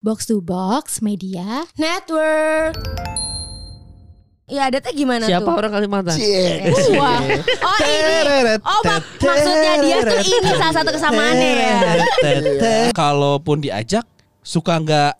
Box 0.00 0.24
to 0.24 0.40
Box 0.40 1.04
Media 1.04 1.68
Network. 1.76 2.72
Ya 4.48 4.66
adatnya 4.66 4.90
gimana 4.90 5.24
Siapa 5.28 5.44
tuh? 5.44 5.54
orang 5.54 5.70
Kalimantan? 5.70 6.16
Cie. 6.16 6.72
Wah, 6.96 7.20
Oh 7.60 7.78
ini. 7.78 8.58
Oh 8.64 8.80
mak- 8.82 9.06
maksudnya 9.20 9.72
dia 9.78 9.96
tuh 10.00 10.18
ini 10.18 10.50
salah 10.56 10.74
satu 10.74 10.90
kesamaannya 10.90 11.50
ya. 11.54 11.76
Kalaupun 12.96 13.60
diajak 13.60 14.02
suka 14.40 14.80
nggak 14.80 15.12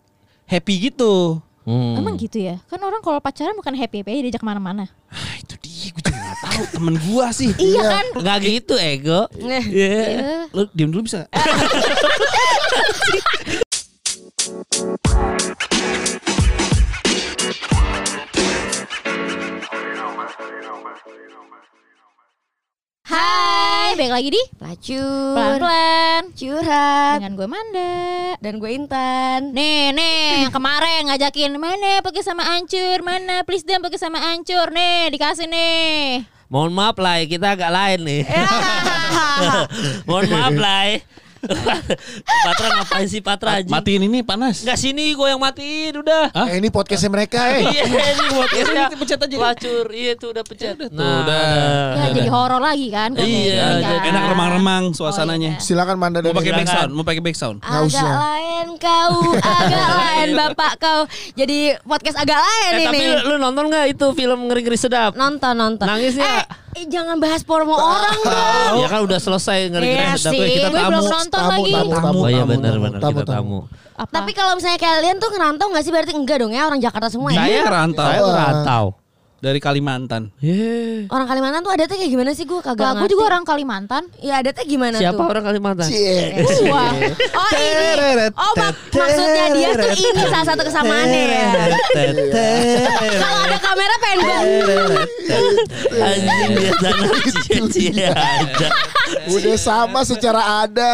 happy 0.47 0.89
gitu. 0.89 1.37
Hmm. 1.61 1.93
emang 1.95 2.17
gitu 2.17 2.41
ya? 2.41 2.57
Kan 2.65 2.81
orang 2.81 2.99
kalau 2.99 3.21
pacaran 3.21 3.53
bukan 3.53 3.77
happy 3.77 4.01
happy 4.01 4.25
diajak 4.25 4.41
ke 4.41 4.47
mana-mana. 4.49 4.89
Ah, 5.07 5.37
itu 5.37 5.61
dia 5.61 5.93
gue 5.93 6.01
juga 6.01 6.17
nggak 6.17 6.37
tahu 6.41 6.63
temen 6.73 6.95
gua 7.05 7.29
sih. 7.29 7.53
Iya 7.55 7.81
kan? 7.85 8.05
Nggak 8.17 8.37
gitu 8.43 8.73
ego. 8.75 9.29
Eh, 9.37 9.61
Iya. 9.63 9.93
Iya. 10.09 10.49
Lu 10.51 10.65
diem 10.73 10.89
dulu 10.89 11.05
bisa. 11.05 11.29
Hai, 14.61 14.69
balik 23.97 24.13
lagi 24.13 24.29
di 24.29 24.37
Pelacur. 24.61 25.33
pelan-pelan 25.33 26.29
Curhat. 26.37 27.17
dengan 27.17 27.33
gue 27.33 27.47
Manda. 27.49 28.37
Dan 28.37 28.61
gue 28.61 28.69
Intan. 28.69 29.49
Nih, 29.49 29.97
nih, 29.97 30.45
yang 30.45 30.53
kemarin 30.53 31.09
ngajakin 31.09 31.57
mana 31.57 32.05
pergi 32.05 32.21
sama 32.21 32.45
Ancur, 32.53 33.01
mana 33.01 33.41
please 33.41 33.65
dong 33.65 33.81
pergi 33.81 33.97
sama 33.97 34.21
Ancur, 34.29 34.69
nih 34.69 35.09
dikasih 35.09 35.49
nih. 35.49 36.21
Mohon 36.53 36.71
maaf 36.77 37.01
lah, 37.01 37.17
kita 37.25 37.57
agak 37.57 37.73
lain 37.73 38.05
nih. 38.05 38.29
Mohon 40.05 40.25
maaf 40.29 40.53
lah. 40.53 41.01
Patra 42.45 42.67
ngapain 42.77 43.07
sih 43.09 43.21
Patra 43.21 43.49
anjing? 43.61 43.73
Matiin 43.73 44.01
ini 44.05 44.19
panas. 44.21 44.61
Enggak 44.61 44.77
sini 44.77 45.13
gue 45.13 45.27
yang 45.27 45.41
matiin 45.41 45.93
udah. 46.01 46.29
Hah? 46.31 46.47
Eh, 46.53 46.61
ini 46.61 46.69
podcastnya 46.69 47.09
mereka 47.09 47.39
eh. 47.57 47.65
Iya 47.73 47.83
ini 47.89 48.27
podcastnya 48.39 48.83
Ini 48.87 48.97
pencet 48.97 49.19
aja. 49.19 49.35
Pelacur, 49.41 49.85
iya 49.89 50.11
tuh 50.15 50.29
udah 50.33 50.43
pencet. 50.45 50.75
Udah 50.77 50.89
tuh, 50.89 51.01
udah. 51.25 51.45
Ya 51.97 52.05
jadi 52.13 52.29
horor 52.29 52.61
lagi 52.61 52.87
kan? 52.93 53.09
Iya, 53.17 53.81
jadi 53.81 53.97
kan. 53.97 54.09
Enak 54.13 54.23
remang-remang 54.35 54.83
suasananya. 54.93 55.57
Silakan 55.57 55.97
Manda 55.97 56.21
Mau 56.21 56.35
pakai 56.37 56.53
back 56.53 56.69
sound, 56.69 56.91
mau 56.93 57.03
pakai 57.03 57.21
back 57.23 57.37
sound. 57.37 57.57
Agak 57.65 57.81
usah. 57.89 58.05
lain 58.05 58.67
kau, 58.77 59.15
agak 59.41 59.87
lain 59.97 60.29
bapak 60.37 60.73
kau. 60.77 60.99
Jadi 61.33 61.75
podcast 61.81 62.17
agak 62.21 62.37
lain 62.37 62.71
Eh 62.71 62.77
ini. 62.77 62.85
tapi 62.85 62.99
lu, 63.25 63.33
lu 63.33 63.35
nonton 63.41 63.65
nggak 63.67 63.85
itu 63.97 64.07
film 64.13 64.39
ngeri-ngeri 64.47 64.77
sedap? 64.77 65.17
Nonton 65.17 65.53
nonton. 65.57 65.85
Nangis 65.89 66.13
ya? 66.15 66.23
Eh, 66.23 66.43
eh, 66.73 66.85
jangan 66.85 67.17
bahas 67.17 67.41
porno 67.41 67.73
orang 67.73 68.17
dong. 68.27 68.75
Ya 68.77 68.87
kan 68.87 68.99
udah 69.03 69.19
selesai 69.19 69.69
ngeri-ngeri 69.69 70.07
Iya 70.07 70.15
sih. 70.15 70.39
Kita 70.55 70.67
Gue 70.67 70.77
tamu. 70.77 70.89
belum 70.91 71.05
nonton 71.05 71.31
tamu, 71.33 71.51
lagi. 71.51 71.71
tamu, 71.71 71.91
tamu, 71.93 72.17
Oh 72.17 72.27
iya 72.27 72.37
tamu, 72.39 72.51
benar-benar 72.51 72.99
tamu, 72.99 73.11
kita 73.13 73.23
tamu. 73.25 73.59
Apa? 73.93 74.11
Tapi 74.11 74.31
kalau 74.31 74.53
misalnya 74.55 74.79
kalian 74.79 75.15
tuh 75.17 75.29
ngerantau 75.29 75.65
nggak 75.67 75.83
sih 75.83 75.91
berarti 75.91 76.11
enggak 76.11 76.37
dong 76.39 76.51
ya 76.51 76.63
orang 76.63 76.79
Jakarta 76.79 77.07
semua 77.07 77.29
ya? 77.29 77.39
Saya 77.39 77.59
rantau 77.65 78.05
Saya 78.05 78.19
merantau. 78.23 78.85
Dari 79.41 79.57
Kalimantan. 79.57 80.29
Yeah. 80.37 81.09
Orang 81.09 81.25
Kalimantan 81.25 81.61
tuh 81.61 81.73
adatnya 81.73 81.97
kayak 81.97 82.09
gimana 82.09 82.29
sih 82.31 82.45
gue 82.45 82.57
kagak 82.57 82.77
Kalau 82.77 82.93
gue 82.93 83.01
ngerti. 83.01 83.11
juga 83.11 83.23
orang 83.25 83.43
Kalimantan. 83.43 84.03
Ya 84.17 84.37
adatnya 84.37 84.63
gimana 84.63 84.95
Siapa 84.95 85.17
tuh? 85.17 85.27
orang 85.27 85.43
Kalimantan? 85.43 85.87
Cie. 85.87 86.45
Wah, 86.69 86.93
Oh 87.33 87.49
ini. 87.51 88.29
Oh 88.31 88.53
mak- 88.55 88.77
maksudnya 88.91 89.45
dia 89.51 89.69
tuh 89.73 89.91
ini 89.91 90.21
salah 90.23 90.45
satu 90.45 90.61
kesamaannya 90.61 91.23
ya. 91.27 91.49
Kalau 93.17 93.39
ada 93.41 93.57
kamera 93.57 93.93
pengen 93.97 94.19
gue. 94.21 94.39
Anjing 95.91 96.51
dia 96.53 96.71
sana 96.77 97.07
cie-cie 97.41 98.05
aja. 98.07 98.67
Udah 99.27 99.57
sama 99.57 99.99
secara 100.03 100.41
ada. 100.63 100.93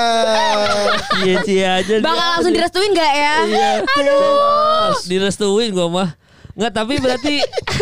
Cie-cie 1.13 1.63
aja. 1.63 1.93
dia. 1.93 2.03
Bakal 2.03 2.25
langsung 2.33 2.53
direstuin 2.53 2.91
gak 2.91 3.11
ya? 3.13 3.35
Iya. 3.43 3.69
Aduh. 3.83 4.95
Direstuin 5.03 5.69
gua 5.69 5.87
mah. 5.89 6.09
Enggak 6.57 6.71
tapi 6.73 6.93
berarti 6.97 7.33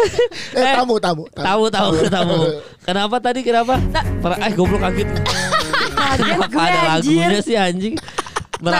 Eh, 0.58 0.73
tamu, 0.76 1.00
tamu. 1.00 1.23
tahu 1.31 1.64
tahu 1.70 1.92
tahu. 2.06 2.36
Kenapa 2.84 3.16
tadi 3.17 3.40
kenapa? 3.42 3.80
Per 4.20 4.32
eh 4.36 4.52
goblok 4.52 4.83
kaget. 4.83 5.08
Kenapa 6.16 6.45
gue, 6.45 6.60
ada 6.60 6.80
anjir. 6.94 7.23
lagunya 7.23 7.39
sih 7.39 7.55
anjing? 7.55 7.95
Nah, 7.95 8.04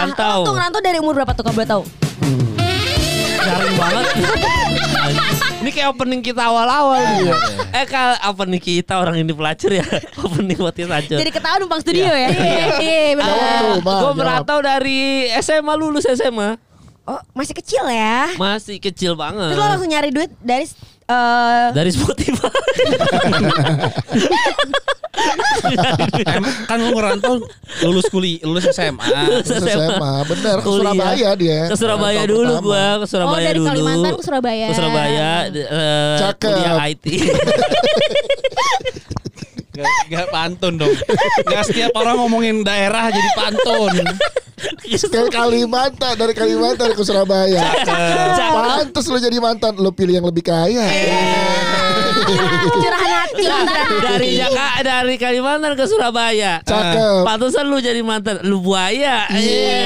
lo 0.04 0.12
tuh 0.12 0.14
Merantau. 0.14 0.40
ngerantau 0.52 0.82
dari 0.82 0.98
umur 1.00 1.16
berapa 1.16 1.32
tuh 1.32 1.42
kalau 1.42 1.56
boleh 1.56 1.70
tahu? 1.70 1.84
Garing 3.38 3.76
banget. 3.78 4.06
Ini 5.62 5.70
kayak 5.72 5.90
opening 5.92 6.22
kita 6.22 6.42
awal-awal 6.44 7.02
nih. 7.18 7.34
Eh 7.74 7.86
kal 7.86 8.22
opening 8.24 8.60
kita 8.60 8.96
orang 8.96 9.18
ini 9.18 9.32
pelacur 9.32 9.72
ya. 9.72 9.82
opening 10.24 10.54
buat 10.56 10.72
kita 10.72 10.92
hancur. 10.92 11.18
Jadi 11.18 11.32
ketahuan 11.32 11.60
numpang 11.60 11.82
studio 11.82 12.06
ya? 12.06 12.30
iya 12.78 13.18
benar. 13.18 13.62
Tuh, 13.74 13.82
Bang. 13.82 14.00
Gue 14.00 14.12
merantau 14.14 14.58
dari 14.60 15.02
SMA 15.40 15.74
lulus 15.74 16.06
SMA. 16.06 16.62
Oh 17.06 17.22
masih 17.38 17.54
kecil 17.54 17.86
ya? 17.86 18.34
Masih 18.36 18.82
kecil 18.82 19.14
banget. 19.14 19.54
Terus 19.54 19.62
lo 19.62 19.68
langsung 19.70 19.90
nyari 19.94 20.10
duit 20.10 20.34
dari 20.42 20.66
eh 21.06 21.68
Dari 21.70 21.92
Spotify. 21.94 22.50
Em, 26.26 26.44
kan 26.66 26.78
lu 26.82 26.92
ngerantau 26.98 27.40
lulus 27.86 28.06
kuliah, 28.10 28.42
lulus 28.42 28.66
SMA. 28.74 29.06
Terus 29.46 29.64
SMA, 29.64 30.14
bener. 30.28 30.56
Ke 30.60 30.66
Kuliah. 30.66 30.92
Surabaya 30.92 31.30
dia. 31.38 31.60
Ke 31.70 31.76
Surabaya 31.78 32.20
Rantau 32.26 32.34
dulu 32.36 32.54
pertama. 32.58 32.66
gua, 32.66 32.86
ke 32.98 33.06
Surabaya 33.08 33.38
oh 33.38 33.46
dari 33.46 33.60
dulu. 33.60 33.70
Kalimantan 33.70 34.12
ke 34.12 34.24
Surabaya. 34.26 34.66
Ke 34.66 34.74
Surabaya 34.76 35.30
eh, 35.54 36.18
Cakep. 36.20 36.50
kuliah 36.50 36.76
IT. 36.90 37.06
Gak, 39.76 39.92
gak 40.08 40.28
pantun 40.32 40.74
dong. 40.80 40.96
Gak 41.44 41.64
setiap 41.68 41.92
orang 42.00 42.16
ngomongin 42.18 42.64
daerah 42.64 43.12
jadi 43.12 43.30
pantun. 43.36 43.94
Ke 44.56 45.28
Kalimantan, 45.28 46.16
dari 46.16 46.32
Kalimantan 46.32 46.96
ke 46.96 47.04
Surabaya. 47.04 47.64
Pantes 48.56 49.06
lu 49.06 49.20
jadi 49.20 49.38
mantan, 49.38 49.76
lu 49.76 49.92
pilih 49.92 50.16
yang 50.16 50.28
lebih 50.28 50.48
kaya. 50.48 50.86
curahan 52.16 53.12
hati. 53.28 53.44
curahan 53.44 53.68
hati. 53.68 53.96
dari 54.00 54.30
Jakarta 54.40 54.80
dari 54.82 55.16
Kalimantan 55.20 55.72
ke 55.76 55.86
Surabaya. 55.86 56.64
Cakep. 56.64 57.28
Pantesan 57.28 57.66
lu 57.68 57.78
jadi 57.80 58.00
mantan 58.00 58.40
lu 58.48 58.64
buaya. 58.64 59.28
Iya. 59.30 59.84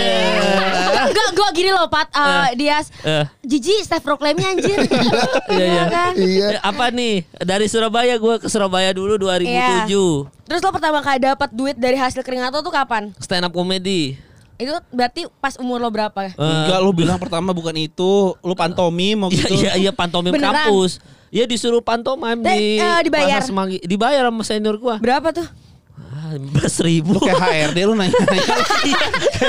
Enggak, 1.09 1.29
gue 1.33 1.49
gini 1.55 1.71
loh 1.73 1.87
Pat 1.89 2.11
eh, 2.13 2.53
Dias 2.53 2.91
Eh, 3.01 3.25
Jiji 3.41 3.81
Steph 3.81 4.03
Proclaimnya 4.03 4.51
anjir 4.51 4.77
Iya, 5.55 5.65
iya. 5.65 5.83
kan? 5.89 6.13
Iya. 6.13 6.47
eh, 6.53 6.61
apa 6.61 6.93
nih? 6.93 7.25
Dari 7.39 7.65
Surabaya 7.65 8.19
gue 8.19 8.35
ke 8.37 8.47
Surabaya 8.51 8.93
dulu 8.93 9.17
2007. 9.17 9.89
Terus 10.45 10.61
lo 10.61 10.69
pertama 10.69 10.99
kali 11.01 11.17
dapat 11.23 11.49
duit 11.49 11.77
dari 11.79 11.97
hasil 11.97 12.21
keringat 12.21 12.53
lo 12.53 12.61
tuh 12.61 12.73
kapan? 12.73 13.09
Stand 13.17 13.49
up 13.49 13.53
comedy. 13.55 14.28
Itu 14.59 14.75
berarti 14.89 15.23
pas 15.39 15.55
umur 15.55 15.79
lo 15.79 15.87
berapa 15.87 16.19
ya? 16.21 16.31
Eh, 16.31 16.43
Enggak 16.43 16.79
lu 16.79 16.91
bilang 16.91 17.15
pertama 17.15 17.49
bukan 17.49 17.71
itu, 17.73 18.11
lu 18.37 18.53
pantomim 18.53 19.15
mau 19.17 19.29
Iya 19.29 19.39
gitu. 19.41 19.55
iya 19.55 19.71
iya 19.79 19.91
pantomim 19.91 20.29
Beneran? 20.29 20.67
kampus. 20.67 20.99
Iya 21.29 21.45
disuruh 21.45 21.79
pantomim 21.79 22.37
Dan, 22.37 22.53
di 22.53 22.75
eh, 22.75 22.99
dibayar? 23.01 23.39
Semanggi. 23.39 23.79
Dibayar 23.79 24.27
sama 24.27 24.43
senior 24.43 24.75
gua. 24.75 24.99
Berapa 24.99 25.31
tuh? 25.31 25.47
Ah, 25.95 26.35
belas 26.35 26.75
ribu. 26.79 27.15
Lu 27.15 27.21
kayak 27.21 27.39
HRD 27.71 27.79
lu 27.81 27.93
nanya-nanya. 27.93 28.43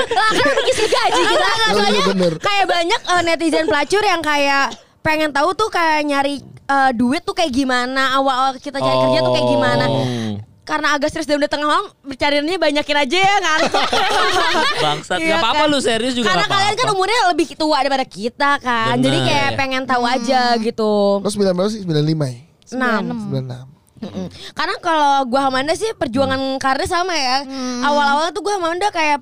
Lah 0.07 0.29
kan 0.31 0.55
ngisi 0.57 0.85
gaji 0.85 1.21
kita 1.21 1.35
Oh, 1.41 1.51
iya, 1.51 1.67
soalnya 1.69 2.01
bener. 2.07 2.33
kayak 2.39 2.65
banyak 2.65 3.01
eh, 3.01 3.21
netizen 3.21 3.65
pelacur 3.65 3.99
yang 4.01 4.21
kayak 4.21 4.65
pengen 5.01 5.29
tahu 5.29 5.51
tuh 5.51 5.67
kayak 5.67 6.03
nyari 6.03 6.39
eh, 6.45 6.91
duit 6.93 7.19
tuh 7.21 7.33
kayak 7.33 7.49
gimana 7.49 8.15
awal-awal 8.15 8.55
kita 8.55 8.77
cari 8.77 8.95
kerja 9.01 9.19
tuh 9.21 9.33
kayak 9.33 9.47
gimana 9.49 9.85
Oh. 9.85 10.35
Karena 10.61 10.93
agak 10.93 11.09
stres 11.09 11.25
dan 11.25 11.35
udah 11.35 11.47
tengah 11.47 11.65
malam 11.65 11.85
bercariannya 12.01 12.55
banyakin 12.55 12.97
aja 12.99 13.17
ya 13.17 13.35
ngantuk 13.39 13.81
Bangsat. 14.83 15.17
Iya 15.17 15.35
Gak 15.35 15.39
apa-apa 15.39 15.63
kan? 15.65 15.71
lu 15.73 15.79
serius 15.79 16.13
juga 16.13 16.29
karena 16.29 16.45
gak 16.45 16.53
kalian 16.53 16.75
kan 16.75 16.87
umurnya 16.91 17.19
lebih 17.27 17.47
tua 17.53 17.77
daripada 17.77 18.05
kita 18.05 18.51
kan 18.57 18.93
Bener, 18.93 19.03
jadi 19.03 19.17
kayak 19.21 19.49
ya. 19.49 19.57
pengen 19.57 19.83
tahu 19.83 20.03
aja 20.03 20.41
gitu 20.57 20.93
Lu 21.17 21.27
9 21.27 21.41
berapa 21.51 21.65
sih? 21.67 21.81
95 21.81 21.97
ya? 22.05 22.39
enam 22.71 23.03
96. 23.27 23.71
Mm-mm. 24.01 24.27
Karena 24.51 24.75
kalau 24.79 25.13
gua 25.27 25.41
sama 25.43 25.61
Amanda 25.61 25.73
sih 25.73 25.93
perjuangan 25.93 26.39
karir 26.57 26.89
sama 26.89 27.13
ya. 27.13 27.45
Awal-awal 27.81 28.31
tuh 28.31 28.41
gua 28.41 28.57
sama 28.57 28.73
Amanda 28.73 28.89
kayak 28.89 29.21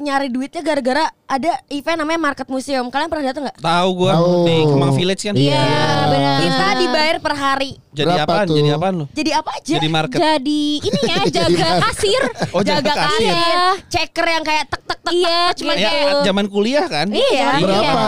nyari 0.00 0.26
duitnya 0.26 0.60
gara-gara 0.60 1.04
ada 1.24 1.52
event 1.68 1.98
namanya 2.00 2.18
Market 2.18 2.48
Museum. 2.48 2.88
Kalian 2.88 3.06
pernah 3.06 3.24
datang 3.28 3.44
nggak? 3.46 3.58
Tahu 3.60 3.88
gua 3.94 4.12
di 4.42 4.56
Kemang 4.64 4.92
Village 4.92 5.22
kan. 5.22 5.34
Iya. 5.36 5.62
benar. 6.08 6.38
Kita 6.40 6.66
dibayar 6.76 7.16
per 7.20 7.34
hari. 7.36 7.70
Jadi 7.90 8.08
Berapa 8.08 8.24
apaan? 8.24 8.46
tuh? 8.48 8.56
Jadi 8.56 8.68
apaan 8.70 8.94
lu? 8.96 9.04
Jadi 9.12 9.30
apa 9.30 9.50
aja? 9.52 9.74
Jadi 9.76 9.88
market. 9.88 10.18
Jadi 10.18 10.62
ini 10.80 11.00
ya 11.04 11.16
jaga 11.36 11.68
kasir. 11.84 12.22
Oh, 12.50 12.62
jaga 12.64 12.80
jaga 12.80 12.92
kasir. 12.96 13.28
kasir, 13.30 13.58
checker 13.86 14.26
yang 14.26 14.42
kayak 14.42 14.64
tek 14.66 14.82
tek 14.82 14.98
tek. 14.98 15.12
Iya, 15.12 15.38
tek, 15.46 15.56
cuma. 15.60 15.72
Ya 15.76 15.92
zaman 16.24 16.44
kuliah 16.48 16.86
kan? 16.88 17.06
Iya. 17.12 17.46
Berapa? 17.60 18.04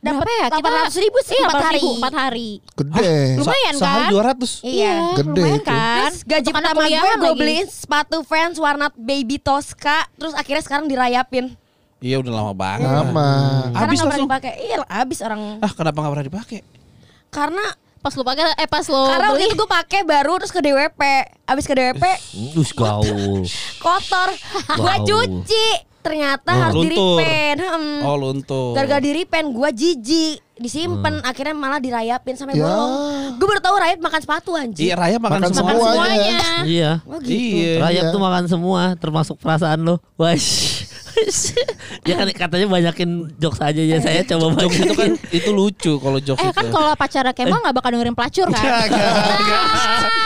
Dapat 0.00 0.16
Berapa 0.16 0.32
ya? 0.32 0.46
Kita 0.48 0.68
800 0.88 1.04
ribu 1.04 1.18
sih 1.20 1.36
Iya, 1.36 1.44
empat 1.44 1.60
4 1.60 1.68
hari. 1.68 1.82
4 1.84 2.14
hari. 2.16 2.50
Gede. 2.72 3.12
Lumayan 3.36 3.74
Sehari 3.76 4.00
kan? 4.00 4.10
200. 4.10 4.64
Iya. 4.64 4.94
Gede 5.14 5.28
lumayan 5.36 5.60
kan? 5.60 6.00
Terus 6.00 6.16
gaji 6.24 6.48
pertama 6.50 6.80
gue 6.82 7.12
gue 7.14 7.32
beliin 7.36 7.66
sepatu 7.68 8.16
Vans 8.22 8.56
warna 8.56 8.86
baby 8.94 9.36
Tosca 9.36 10.08
Terus 10.14 10.32
akhirnya 10.32 10.62
sekarang 10.62 10.86
dirayapin 10.86 11.52
Iya 12.00 12.16
udah 12.16 12.32
lama 12.32 12.52
banget. 12.54 12.88
Habis 12.88 13.12
nggak 13.68 13.76
pernah 13.76 14.00
langsung. 14.08 14.24
dipakai 14.24 14.52
Iya 14.58 14.76
habis 14.88 15.18
orang 15.20 15.40
Ah 15.60 15.68
kenapa 15.68 15.96
gak 15.98 16.10
pernah 16.10 16.26
dipakai? 16.26 16.58
Karena 17.28 17.64
Pas 18.00 18.16
lu 18.16 18.24
pakai 18.24 18.56
eh 18.56 18.64
pas 18.64 18.80
lu 18.82 18.96
Karena 18.96 19.28
waktu 19.28 19.36
beli 19.36 19.52
itu 19.52 19.56
gue 19.60 19.68
pakai 19.68 20.00
baru 20.02 20.32
terus 20.40 20.48
ke 20.48 20.64
DWP 20.64 21.00
Abis 21.44 21.68
ke 21.68 21.76
DWP 21.76 22.04
Us 22.56 22.72
gaul. 22.72 23.44
kotor 23.84 24.28
Gue 24.72 24.94
cuci 25.04 25.89
ternyata 26.00 26.48
Oh, 26.48 26.60
harus 26.62 26.74
di 26.78 26.88
luntur. 26.90 27.16
repaint. 27.16 27.58
Hmm. 27.60 28.00
Oh 28.02 28.16
luntur. 28.16 28.72
Gara-gara 28.72 28.98
di 28.98 29.12
repaint 29.14 29.48
gue 29.48 29.68
jijik 29.70 30.36
disimpan 30.54 31.20
akhirnya 31.20 31.52
malah 31.52 31.78
dirayapin 31.78 32.34
sampai 32.34 32.52
Ya. 32.52 32.64
bolong. 32.66 32.92
Gue 33.36 33.46
baru 33.46 33.60
tahu 33.60 33.76
rayap 33.76 33.98
makan 33.98 34.20
sepatu 34.20 34.50
Iya 34.50 34.60
anjir. 34.62 34.92
Raya 34.92 35.16
makan, 35.16 35.38
Makan 35.38 35.50
semua. 35.50 35.70
semua. 35.70 35.84
Semuanya. 35.86 36.38
Iya. 36.62 36.90
Oh 37.02 37.18
gitu. 37.18 37.32
Iya. 37.32 37.72
Rayap 37.78 38.02
Iya. 38.02 38.12
tuh 38.12 38.20
makan 38.20 38.44
semua 38.46 38.82
termasuk 38.94 39.36
perasaan 39.36 39.80
lo. 39.80 39.96
Wah. 40.14 40.36
ya 42.08 42.14
kan 42.16 42.26
katanya 42.30 42.66
banyakin 42.66 43.10
jokes 43.36 43.60
aja 43.60 43.78
ya 43.78 43.98
saya 43.98 44.20
coba 44.24 44.60
Jokes 44.60 44.78
itu 44.78 44.94
kan 44.94 45.10
itu 45.30 45.50
lucu 45.50 45.92
kalau 45.96 46.18
jokes 46.18 46.38
Eh 46.38 46.46
itu. 46.46 46.56
kan 46.56 46.66
kalau 46.68 46.92
pacarnya 46.94 47.32
Kemal 47.32 47.58
nggak 47.58 47.74
bakal 47.74 47.90
dengerin 47.90 48.12
pelacur 48.12 48.46
kan? 48.46 48.56
Enggak, 48.56 48.82
enggak, 48.86 49.12
enggak. 49.36 49.62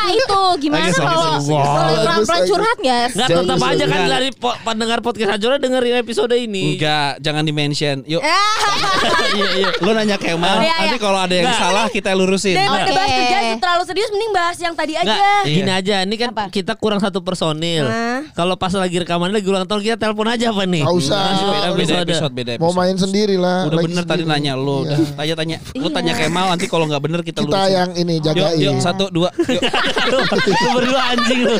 Nah, 0.05 0.13
itu 0.13 0.41
gimana 0.61 0.85
kalau 0.91 1.41
kalau 1.41 1.93
pelan-pelan 1.97 2.37
lagi. 2.37 2.51
curhat 2.51 2.79
guys? 2.79 3.11
Enggak 3.11 3.29
Jangan 3.31 3.45
tetap 3.47 3.65
aja 3.65 3.85
kan 3.87 4.01
dari 4.07 4.29
po- 4.31 4.59
pendengar 4.61 4.99
podcast 5.01 5.31
Hajora 5.31 5.57
dengerin 5.57 5.97
episode 5.99 6.35
ini. 6.35 6.77
Enggak, 6.77 7.11
jangan 7.21 7.43
di 7.43 7.53
mention. 7.53 7.97
Yuk, 8.05 8.21
Iya 9.35 9.47
iya. 9.57 9.69
lu 9.81 9.91
nanya 9.91 10.17
Kemal, 10.17 10.61
Iya, 10.61 10.75
nanti 10.79 10.93
iya. 10.93 11.01
kalau 11.01 11.19
ada 11.19 11.35
yang 11.35 11.47
Nggak. 11.47 11.59
salah 11.59 11.87
kita 11.89 12.11
lurusin. 12.13 12.55
Dan 12.55 12.69
udah 12.69 12.87
bahas 12.87 13.11
kerjaan 13.11 13.45
terlalu 13.57 13.83
serius 13.85 14.11
mending 14.11 14.33
bahas 14.33 14.57
yang 14.59 14.75
tadi 14.75 14.93
aja. 14.95 15.17
gini 15.43 15.71
aja. 15.73 15.97
Ini 16.05 16.17
kan 16.17 16.31
kita 16.49 16.73
kurang 16.75 17.01
satu 17.01 17.21
personil. 17.21 17.89
Kalau 18.33 18.55
pas 18.55 18.71
lagi 18.71 18.97
rekaman 18.99 19.31
lagi 19.31 19.47
ulang 19.47 19.65
tahun 19.65 19.81
kita 19.83 19.97
telepon 19.99 20.29
aja 20.29 20.51
apa 20.51 20.65
nih? 20.65 20.84
Nggak 20.85 20.95
usah. 20.95 21.21
Langsung 21.25 21.49
Beda, 21.49 21.59
beda 21.65 21.73
episode. 21.75 22.05
episode, 22.05 22.33
beda 22.35 22.51
Mau 22.53 22.61
episode. 22.61 22.77
main 22.79 22.97
sendiri 22.97 23.37
lah. 23.37 23.59
Udah 23.65 23.75
lagi 23.75 23.87
bener 23.87 24.05
tadi 24.05 24.23
sendiri. 24.23 24.33
nanya 24.37 24.53
lu, 24.55 24.79
Iya. 24.83 24.97
tanya-tanya. 25.15 25.57
Lu 25.73 25.81
Iya. 25.83 25.95
tanya 25.95 26.13
Kemal 26.15 26.47
nanti 26.47 26.67
kalau 26.67 26.85
nggak 26.85 27.03
bener 27.03 27.21
kita, 27.21 27.39
Kita 27.41 27.61
yang 27.67 27.91
ini 27.95 28.15
Yuk, 28.15 28.25
jagain. 28.27 28.59
yuk 28.61 28.75
satu 28.79 29.05
dua. 29.09 29.29
Yuk. 29.41 29.63
lu 30.61 30.69
berdua 30.75 31.01
anjing 31.11 31.41
lu. 31.43 31.55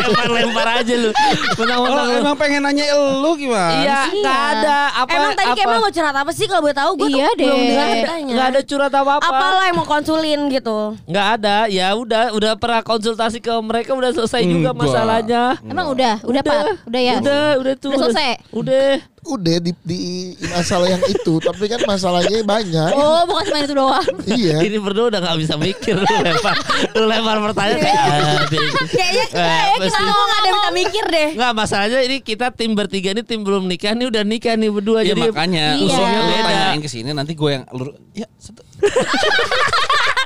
Lempar-lempar 0.00 0.68
aja 0.76 0.94
lu. 0.96 1.10
Kalau 1.52 2.06
emang 2.08 2.36
pengen 2.36 2.60
nanya 2.62 2.84
lu 2.94 3.30
gimana? 3.34 3.74
Iya, 3.76 3.98
enggak 4.10 4.40
ada 4.54 4.78
apa 4.96 5.10
Emang 5.10 5.32
tadi 5.34 5.50
apa. 5.50 5.58
Kemal 5.60 5.78
mau 5.80 5.90
curhat 5.90 6.16
apa 6.16 6.30
sih 6.30 6.46
kalau 6.46 6.62
boleh 6.62 6.76
tahu? 6.76 6.90
Gue 6.96 7.08
Iya 7.10 7.28
belum 7.32 7.38
deh. 7.50 7.66
dengar 7.66 7.86
ceritanya. 7.90 8.32
Enggak 8.32 8.48
ada 8.48 8.60
curhat 8.62 8.92
apa-apa. 8.92 9.26
Apalah 9.26 9.64
yang 9.64 9.76
mau 9.76 9.84
konsulin 9.84 10.40
gitu. 10.48 10.78
Enggak 11.04 11.26
ada. 11.36 11.56
Ya 11.68 11.88
udah, 11.92 12.24
udah 12.30 12.52
pernah 12.54 12.80
konsultasi 12.80 13.38
ke 13.38 13.52
mereka 13.60 13.90
udah 13.92 14.10
selesai 14.10 14.42
juga 14.42 14.70
Enggak. 14.70 14.76
masalahnya. 14.80 15.42
Emang 15.62 15.86
udah, 15.88 16.14
udah 16.22 16.42
Pak, 16.42 16.62
udah 16.86 17.00
ya. 17.00 17.14
Udah, 17.20 17.46
udah 17.58 17.74
tuh. 17.76 17.90
Udah 17.90 17.98
selesai? 18.06 18.28
Udah. 18.60 18.92
Udah 19.20 19.56
di, 19.58 19.76
di 19.80 20.00
masalah 20.48 20.88
yang 20.88 21.04
itu, 21.04 21.34
tapi 21.38 21.68
kan 21.68 21.76
masalahnya 21.84 22.40
banyak. 22.40 22.90
Oh, 22.92 23.20
bukan 23.24 23.44
cuma 23.46 23.58
itu 23.60 23.74
doang. 23.74 24.06
Iya. 24.24 24.64
Ini 24.64 24.76
berdua 24.76 25.06
udah 25.08 25.20
gak 25.20 25.36
bisa 25.36 25.54
mikir 25.54 25.92
lu 25.94 26.08
lempar, 26.08 26.56
lu 26.94 27.04
lempar 27.04 27.36
pertanyaan 27.42 27.78
kayak 27.78 28.00
ah, 28.00 28.40
dia- 28.48 28.72
Kayaknya 28.90 29.24
kayaknya 29.30 29.76
kita 29.84 29.98
mau 30.00 30.16
nggak 30.18 30.38
ada 30.38 30.46
yang 30.46 30.56
bisa 30.56 30.70
mikir 30.72 31.04
deh. 31.06 31.28
Enggak 31.36 31.52
masalahnya 31.54 31.98
ini 32.00 32.16
kita 32.18 32.46
tim 32.50 32.72
bertiga 32.72 33.08
ini 33.10 33.22
tim 33.22 33.40
belum 33.40 33.64
nikah 33.64 33.92
nih 33.92 34.06
udah 34.08 34.22
nikah 34.22 34.54
nih 34.54 34.70
berdua 34.70 34.98
Ya 35.00 35.12
jadi 35.12 35.20
makanya 35.26 35.64
Iya. 35.74 35.84
usulnya 35.84 36.18
lu 36.18 36.32
Beda. 36.32 36.44
tanyain 36.46 36.80
ke 36.80 36.88
sini 36.88 37.10
nanti 37.12 37.32
gue 37.34 37.50
yang 37.50 37.64
lur 37.70 37.88
ya 38.12 38.26
satu. 38.36 38.62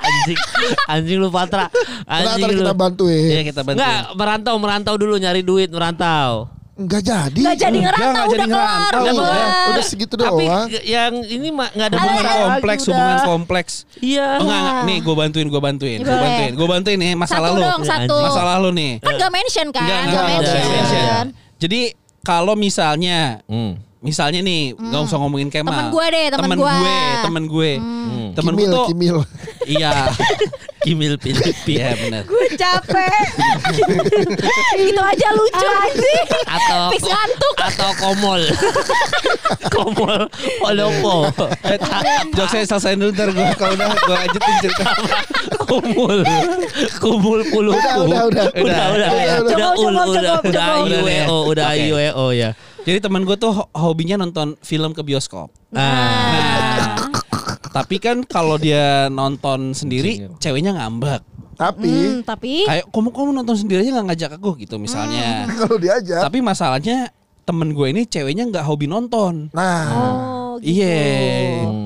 anjing 0.05 0.39
anjing 0.87 1.19
lu 1.19 1.29
Patra 1.29 1.67
anjing 2.07 2.39
ntar 2.39 2.49
lu 2.49 2.61
kita 2.63 2.75
bantuin. 2.75 3.27
Iya 3.29 3.43
kita 3.43 3.61
bantu. 3.61 3.77
Enggak 3.77 4.01
merantau 4.15 4.55
merantau 4.57 4.95
dulu 4.95 5.15
nyari 5.17 5.43
duit 5.43 5.69
merantau 5.69 6.47
Enggak 6.75 7.03
jadi. 7.03 7.39
Gak 7.41 7.57
jadi 7.57 7.71
Enggak, 7.71 7.87
ngerantau 7.89 8.11
nggak 8.11 8.25
udah 8.25 8.35
jadi 8.35 8.45
kelar. 8.45 8.67
ngerantau. 8.67 8.99
Udah 8.99 9.13
Udah, 9.15 9.25
kelar. 9.31 9.69
udah 9.71 9.85
segitu 9.85 10.15
tapi 10.17 10.45
doang. 10.45 10.67
yang 10.85 11.13
ini 11.23 11.49
mah 11.49 11.69
nggak 11.71 11.87
ada 11.87 11.97
hubungan 11.97 12.25
kompleks, 12.27 12.83
udah. 12.83 12.91
hubungan 12.91 13.19
kompleks. 13.25 13.73
iya 14.01 14.27
Oh, 14.33 14.43
enggak, 14.43 14.59
enggak. 14.61 14.83
nih 14.83 14.99
gue 14.99 15.15
bantuin, 15.15 15.47
gue 15.47 15.63
bantuin, 15.63 15.99
Iya, 15.99 16.05
gue 16.05 16.17
bantuin, 16.19 16.53
gue 16.53 16.67
bantuin 16.69 16.99
nih 16.99 17.13
masalah 17.15 17.49
Satu 17.49 17.55
lu. 17.55 17.63
dong, 17.63 17.81
satu. 17.85 18.17
Masalah 18.21 18.55
lu 18.59 18.71
nih. 18.73 18.93
Kan 18.99 19.13
gak 19.17 19.33
mention 19.33 19.67
kan? 19.71 19.83
Enggak, 19.83 19.95
Gak 19.95 20.05
enggak, 20.05 20.25
mention. 20.27 20.55
enggak 20.57 20.73
mention. 20.75 21.25
Jadi 21.57 21.81
kalau 22.21 22.55
misalnya 22.55 23.19
Hmm. 23.45 23.75
Misalnya 24.01 24.45
nih, 24.45 24.77
nggak 24.77 25.01
usah 25.03 25.17
ngomongin 25.17 25.49
Kemal. 25.49 25.73
Temen 25.73 25.89
gue 25.89 26.07
deh, 26.13 26.27
temen 26.29 26.45
temen 26.45 26.59
gue. 26.61 26.75
gue, 26.77 26.99
temen 27.25 27.45
gue. 27.49 27.71
Temen 28.37 28.53
gue 28.53 28.61
Kimil, 28.61 28.75
tuh, 28.77 28.87
Kimil. 28.87 29.17
iya, 29.65 30.13
Kimil 30.85 31.17
Filipin 31.17 31.75
iya 31.75 31.97
benar. 31.97 32.23
Gue 32.25 32.47
capek. 32.53 33.25
Gitu 34.77 35.01
aja 35.01 35.29
lucu 35.33 35.65
anjing. 35.67 36.27
atau 36.47 36.83
Fix 36.91 37.03
ngantuk. 37.03 37.55
atau 37.57 37.91
komol 37.97 38.41
komol 39.75 40.21
polopo 40.59 41.17
Jok 42.37 42.47
saya 42.47 42.65
selesai 42.65 42.95
dulu 42.95 43.11
ntar 43.11 43.31
gue 43.31 43.47
kalau 43.55 43.75
udah 43.75 43.89
gue 43.91 44.15
lanjutin 44.15 44.55
cerita. 44.61 44.85
kumul 45.65 46.19
kumul 46.99 47.41
puluku 47.47 47.81
Udah, 47.81 47.97
udah, 47.99 48.23
udah. 48.29 48.45
udah 48.53 48.85
udah 48.85 48.85
Udah, 48.85 48.85
udah. 48.93 49.09
udah 49.41 50.05
udah 50.05 50.35
udah 50.43 50.67
cukup. 50.77 50.93
IUEO 50.93 51.37
udah. 51.49 51.65
IUEO 51.73 52.27
ya 52.31 52.51
Jadi 52.85 52.99
temen 53.01 53.25
gue 53.25 53.33
tuh 53.35 53.51
ho- 53.51 53.71
hobinya 53.73 54.19
nonton 54.19 54.61
film 54.61 54.93
ke 54.93 55.01
bioskop. 55.01 55.49
ah 55.73 55.81
Nah, 55.81 57.04
tapi 57.75 57.99
kan 57.99 58.23
kalau 58.23 58.55
dia 58.55 59.11
nonton 59.11 59.75
sendiri, 59.75 60.31
ceweknya 60.39 60.73
ngambek. 60.73 61.27
Tapi 61.55 61.87
Hmm, 61.87 62.23
tapi 62.23 62.63
Kayak 62.63 62.91
kamu 62.91 63.11
kamu 63.11 63.31
nonton 63.33 63.55
sendiri 63.57 63.83
aja 63.83 63.91
nggak 63.93 64.07
ngajak 64.09 64.31
aku 64.39 64.55
gitu 64.57 64.75
misalnya. 64.77 65.43
kalau 65.59 65.77
diajak, 65.77 66.23
Tapi 66.23 66.39
masalahnya 66.39 67.11
temen 67.43 67.71
gue 67.71 67.87
ini 67.89 68.03
ceweknya 68.05 68.47
nggak 68.49 68.65
hobi 68.65 68.87
nonton. 68.87 69.51
nah 69.51 69.85
Oh 69.91 70.55
gitu. 70.59 70.83
Iya. 70.83 70.99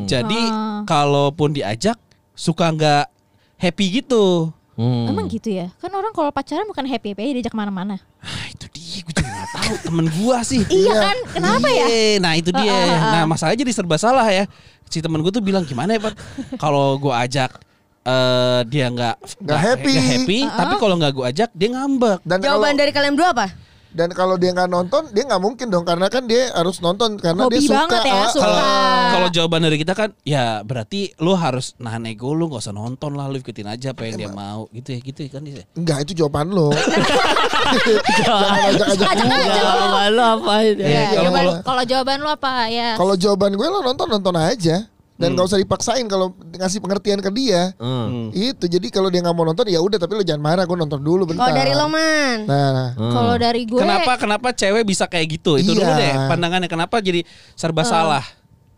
Jadi 0.06 0.40
Ah. 0.46 0.84
kalaupun 0.84 1.52
diajak 1.52 1.96
suka 2.32 2.68
nggak 2.68 3.04
happy 3.56 4.00
gitu. 4.00 4.52
Hmm. 4.72 5.10
Emang 5.10 5.26
gitu 5.26 5.50
ya? 5.50 5.68
Kan 5.76 5.90
orang 5.90 6.12
kalau 6.12 6.30
pacaran 6.30 6.64
bukan 6.64 6.86
happy 6.86 7.12
happy 7.12 7.22
aja 7.24 7.32
diajak 7.34 7.52
ke 7.52 7.58
mana-mana. 7.58 7.98
Ah, 9.68 9.70
tahu 9.70 9.84
temen 9.84 10.06
gue 10.08 10.36
sih. 10.42 10.62
Iya 10.66 10.92
kan? 10.94 11.16
Kenapa 11.30 11.68
ya? 11.68 11.86
Iya, 11.86 12.16
Nah 12.18 12.32
itu 12.34 12.50
dia. 12.50 12.66
Ah, 12.66 12.80
ah, 12.80 12.88
ah. 12.88 13.10
Nah 13.12 13.22
masalahnya 13.28 13.60
jadi 13.60 13.72
serba 13.72 13.96
salah 13.96 14.24
ya. 14.26 14.48
Si 14.84 14.98
temen 14.98 15.20
gue 15.20 15.28
tuh 15.28 15.40
bilang 15.40 15.62
gimana 15.62 15.92
ya 15.92 16.00
Pat? 16.00 16.16
Kalau 16.56 16.96
gue 16.96 17.12
ajak 17.12 17.50
eh 18.00 18.60
dia 18.64 18.88
nggak 18.88 19.16
Nggak 19.38 19.60
happy. 19.60 19.92
nggak 19.92 20.06
happy, 20.08 20.38
Ah, 20.42 20.56
tapi 20.56 20.74
kalau 20.76 20.94
nggak 20.96 21.12
gue 21.12 21.24
ajak 21.26 21.50
dia 21.52 21.68
ngambek. 21.68 22.18
dan 22.22 22.36
kalau 22.38 22.56
Jawaban 22.56 22.74
dari 22.74 22.88
kalian 22.88 23.12
berdua 23.12 23.30
apa? 23.30 23.46
Dan 23.88 24.08
kalau 24.10 24.36
dia 24.36 24.50
nggak 24.50 24.66
nonton, 24.66 25.08
dia 25.10 25.24
nggak 25.24 25.38
mungkin 25.38 25.66
dong 25.66 25.82
karena 25.82 26.06
kan 26.06 26.24
dia 26.24 26.52
harus 26.52 26.76
nonton 26.78 27.16
karena 27.16 27.42
Hobi 27.42 27.56
dia 27.56 27.72
suka. 27.72 27.98
ya, 27.98 28.12
ah, 28.14 28.28
suka. 28.28 28.44
Kalau 28.44 28.62
kalau 29.10 29.28
jawaban 29.30 29.60
dari 29.60 29.76
kita 29.76 29.92
kan 29.92 30.12
ya 30.22 30.60
berarti 30.60 31.16
lu 31.16 31.32
harus 31.32 31.72
nahan 31.76 32.04
ego 32.04 32.30
lu 32.30 32.46
nggak 32.46 32.60
usah 32.60 32.72
nonton 32.72 33.12
lah 33.12 33.26
lu 33.26 33.36
ikutin 33.36 33.64
aja 33.66 33.90
apa 33.90 34.04
yang 34.04 34.16
dia 34.18 34.30
mau 34.30 34.68
gitu 34.70 34.88
ya 34.90 35.00
gitu 35.00 35.18
ya 35.20 35.30
kan 35.30 35.42
dia. 35.42 35.64
Enggak, 35.72 35.98
itu 36.04 36.12
jawaban 36.16 36.48
lo. 36.48 36.68
Jangan 38.18 38.58
ajak-ajak 38.66 39.08
Ajak 39.08 39.24
gua. 39.24 39.36
aja. 39.36 39.52
Jawaban 39.54 40.10
lo 40.10 40.22
apa 40.24 40.52
itu? 40.62 40.80
Ya, 40.80 40.88
kalau 40.88 41.12
jawaban- 41.14 41.32
kalau- 41.38 41.62
kalau 41.62 41.82
jawaban 41.84 42.16
lu 42.18 42.28
apa 42.30 42.50
ya? 42.68 42.88
Kalau 42.94 43.14
jawaban 43.14 43.50
gue 43.52 43.66
lo 43.66 43.80
nonton 43.82 44.06
nonton 44.08 44.36
aja 44.36 44.76
dan 45.18 45.34
nggak 45.34 45.50
usah 45.50 45.58
dipaksain 45.58 46.06
kalau 46.06 46.30
ngasih 46.54 46.78
pengertian 46.78 47.18
ke 47.18 47.30
dia. 47.34 47.74
Hmm. 47.76 48.30
Itu 48.30 48.70
jadi 48.70 48.86
kalau 48.88 49.10
dia 49.10 49.18
nggak 49.18 49.34
mau 49.34 49.42
nonton 49.42 49.66
ya 49.66 49.82
udah 49.82 49.98
tapi 49.98 50.14
lo 50.14 50.22
jangan 50.22 50.38
marah 50.38 50.62
gue 50.62 50.78
nonton 50.78 51.02
dulu 51.02 51.26
bentar. 51.26 51.50
Kalau 51.50 51.58
dari 51.58 51.72
lo 51.74 51.86
man. 51.90 52.38
Nah, 52.46 52.88
Kalau 52.94 53.34
dari 53.34 53.62
gue 53.66 53.82
Kenapa 53.82 54.12
kenapa 54.14 54.48
cewek 54.54 54.86
bisa 54.86 55.10
kayak 55.10 55.26
gitu? 55.42 55.58
Itu 55.58 55.74
Iya. 55.74 55.78
dulu 55.82 55.92
deh 55.98 56.12
pandangannya 56.30 56.70
kenapa 56.70 57.02
jadi 57.02 57.26
serba 57.58 57.82
salah. 57.82 58.22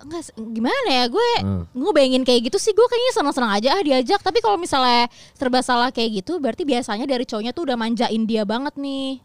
Enggak, 0.01 0.33
gimana 0.33 0.89
ya 0.89 1.05
gue 1.13 1.31
gue 1.77 1.93
bayangin 1.93 2.25
kayak 2.25 2.49
gitu 2.49 2.57
sih 2.57 2.73
gue 2.73 2.87
kayaknya 2.89 3.13
senang-senang 3.21 3.53
aja 3.53 3.77
ah 3.77 3.83
diajak 3.85 4.21
tapi 4.25 4.41
kalau 4.41 4.57
misalnya 4.57 5.13
serba 5.37 5.61
salah 5.61 5.93
kayak 5.93 6.25
gitu 6.25 6.41
berarti 6.41 6.65
biasanya 6.65 7.05
dari 7.05 7.29
cowoknya 7.29 7.53
tuh 7.53 7.69
udah 7.69 7.77
manjain 7.77 8.25
dia 8.25 8.49
banget 8.49 8.73
nih 8.81 9.21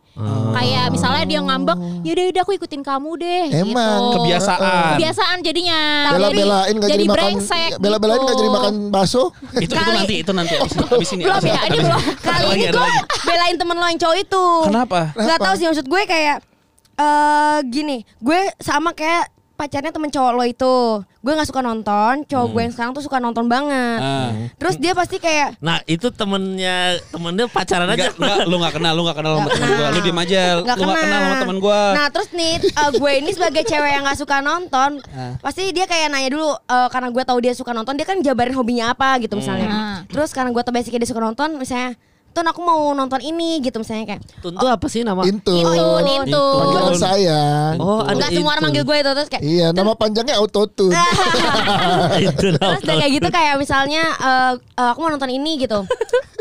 kayak 0.55 0.95
misalnya 0.95 1.23
dia 1.27 1.39
ngambek 1.43 1.77
ya 2.07 2.11
udah 2.15 2.25
udah 2.31 2.41
aku 2.47 2.53
ikutin 2.55 2.81
kamu 2.83 3.09
deh 3.19 3.43
Emang. 3.51 3.67
gitu. 3.67 3.95
Kebiasaan. 4.19 4.95
kebiasaan 4.95 5.37
jadinya 5.43 5.79
bela-belain 6.15 6.73
nggak 6.79 6.89
jadi, 6.91 7.03
makan 7.03 7.15
brengsek 7.15 7.71
bela-belain 7.83 8.19
nggak 8.23 8.35
gitu. 8.35 8.41
jadi 8.43 8.51
makan 8.55 8.73
bakso. 8.91 9.23
itu 9.59 9.71
itu 9.75 9.91
nanti 9.91 10.15
itu 10.23 10.31
nanti 10.31 10.53
abis, 10.55 10.75
abis 10.87 11.09
ini. 11.19 11.23
Belum 11.27 11.43
ya, 11.43 11.59
ini 11.67 11.77
belum. 11.83 12.01
Kali 12.23 12.45
ini 12.55 12.65
gue 12.71 12.89
belain 13.27 13.55
temen 13.59 13.75
lo 13.75 13.85
yang 13.91 13.99
cowok 13.99 14.17
itu. 14.23 14.45
Kenapa? 14.71 14.99
Gak 15.19 15.39
tahu 15.39 15.55
sih 15.59 15.65
maksud 15.67 15.87
gue 15.87 16.01
kayak 16.07 16.37
eh 16.95 17.57
gini, 17.67 18.07
gue 18.23 18.39
sama 18.63 18.95
kayak 18.95 19.34
pacarnya 19.55 19.89
temen 19.89 20.11
cowok 20.11 20.31
lo 20.35 20.43
itu. 20.43 20.75
Gue 21.25 21.33
nggak 21.33 21.49
suka 21.49 21.65
nonton, 21.65 22.21
cowok 22.27 22.47
gue 22.53 22.61
yang 22.67 22.73
sekarang 22.75 22.91
tuh 22.93 23.01
suka 23.01 23.17
nonton 23.17 23.49
banget. 23.49 23.99
Ah. 23.99 24.29
Terus 24.61 24.75
dia 24.77 24.93
pasti 24.93 25.17
kayak 25.17 25.57
Nah 25.63 25.81
itu 25.89 26.11
temennya 26.13 27.01
temennya 27.09 27.49
pacaran 27.49 27.89
aja. 27.89 28.13
Enggak, 28.13 28.19
enggak, 28.19 28.37
lu 28.45 28.55
gak 28.61 28.73
kenal, 28.77 28.91
lu 28.93 29.01
gak 29.09 29.17
kenal 29.17 29.31
sama 29.41 29.49
temen 29.49 29.69
gue. 29.73 29.87
Lu 29.89 29.99
diem 30.05 30.19
aja, 30.21 30.41
nggak 30.61 30.77
lu 30.77 30.83
gak 30.85 30.99
kenal 31.01 31.19
sama 31.23 31.35
temen 31.41 31.57
gue. 31.63 31.81
Nah 31.97 32.07
terus 32.13 32.29
nih 32.35 32.53
eh, 32.61 32.89
gue 32.93 33.11
ini 33.17 33.29
sebagai 33.33 33.63
cewek 33.65 33.91
yang 33.95 34.03
nggak 34.05 34.19
suka 34.19 34.37
nonton, 34.43 35.01
Ah. 35.15 35.33
pasti 35.41 35.71
dia 35.73 35.89
kayak 35.89 36.13
nanya 36.13 36.29
dulu 36.29 36.51
eh, 36.53 36.87
karena 36.93 37.09
gue 37.09 37.23
tahu 37.25 37.39
dia 37.41 37.53
suka 37.57 37.71
nonton, 37.73 37.97
dia 37.97 38.05
kan 38.05 38.19
jabarin 38.21 38.53
hobinya 38.53 38.93
apa 38.93 39.17
gitu 39.23 39.33
misalnya. 39.39 39.71
Hmm. 39.71 39.99
Terus 40.11 40.29
karena 40.35 40.53
gue 40.53 40.61
tahu 40.61 40.75
basicnya 40.75 41.01
dia 41.01 41.09
suka 41.09 41.23
nonton, 41.23 41.57
misalnya, 41.57 41.97
Ton 42.35 42.43
aku 42.43 42.59
mau 42.59 42.91
nonton 42.91 43.23
ini 43.23 43.63
gitu 43.63 43.79
misalnya 43.79 44.03
kayak. 44.05 44.21
Tentu 44.43 44.65
apa 44.67 44.85
sih 44.91 45.07
nama? 45.07 45.23
Intun. 45.23 45.55
Intun, 45.55 46.03
intun. 46.03 46.59
Panggilan 46.59 46.83
Intun. 46.91 46.99
sayang. 46.99 47.73
Oh 47.79 48.03
ada 48.03 48.11
Enggak 48.11 48.29
semua 48.29 48.51
orang 48.51 48.59
itu. 48.59 48.67
manggil 48.67 48.83
gue 48.83 48.97
itu 48.99 49.11
terus 49.15 49.29
kayak 49.31 49.43
Iya, 49.47 49.67
nama 49.71 49.91
panjangnya 49.95 50.35
Autotune. 50.35 50.91
itu 52.27 52.47
Terus 52.51 52.83
udah 52.83 52.95
kayak 52.99 53.11
gitu 53.13 53.27
kayak 53.31 53.55
misalnya 53.55 54.03
eh, 54.11 54.53
eh, 54.59 54.89
aku 54.91 54.99
mau 54.99 55.09
nonton 55.09 55.31
ini 55.31 55.55
gitu. 55.57 55.79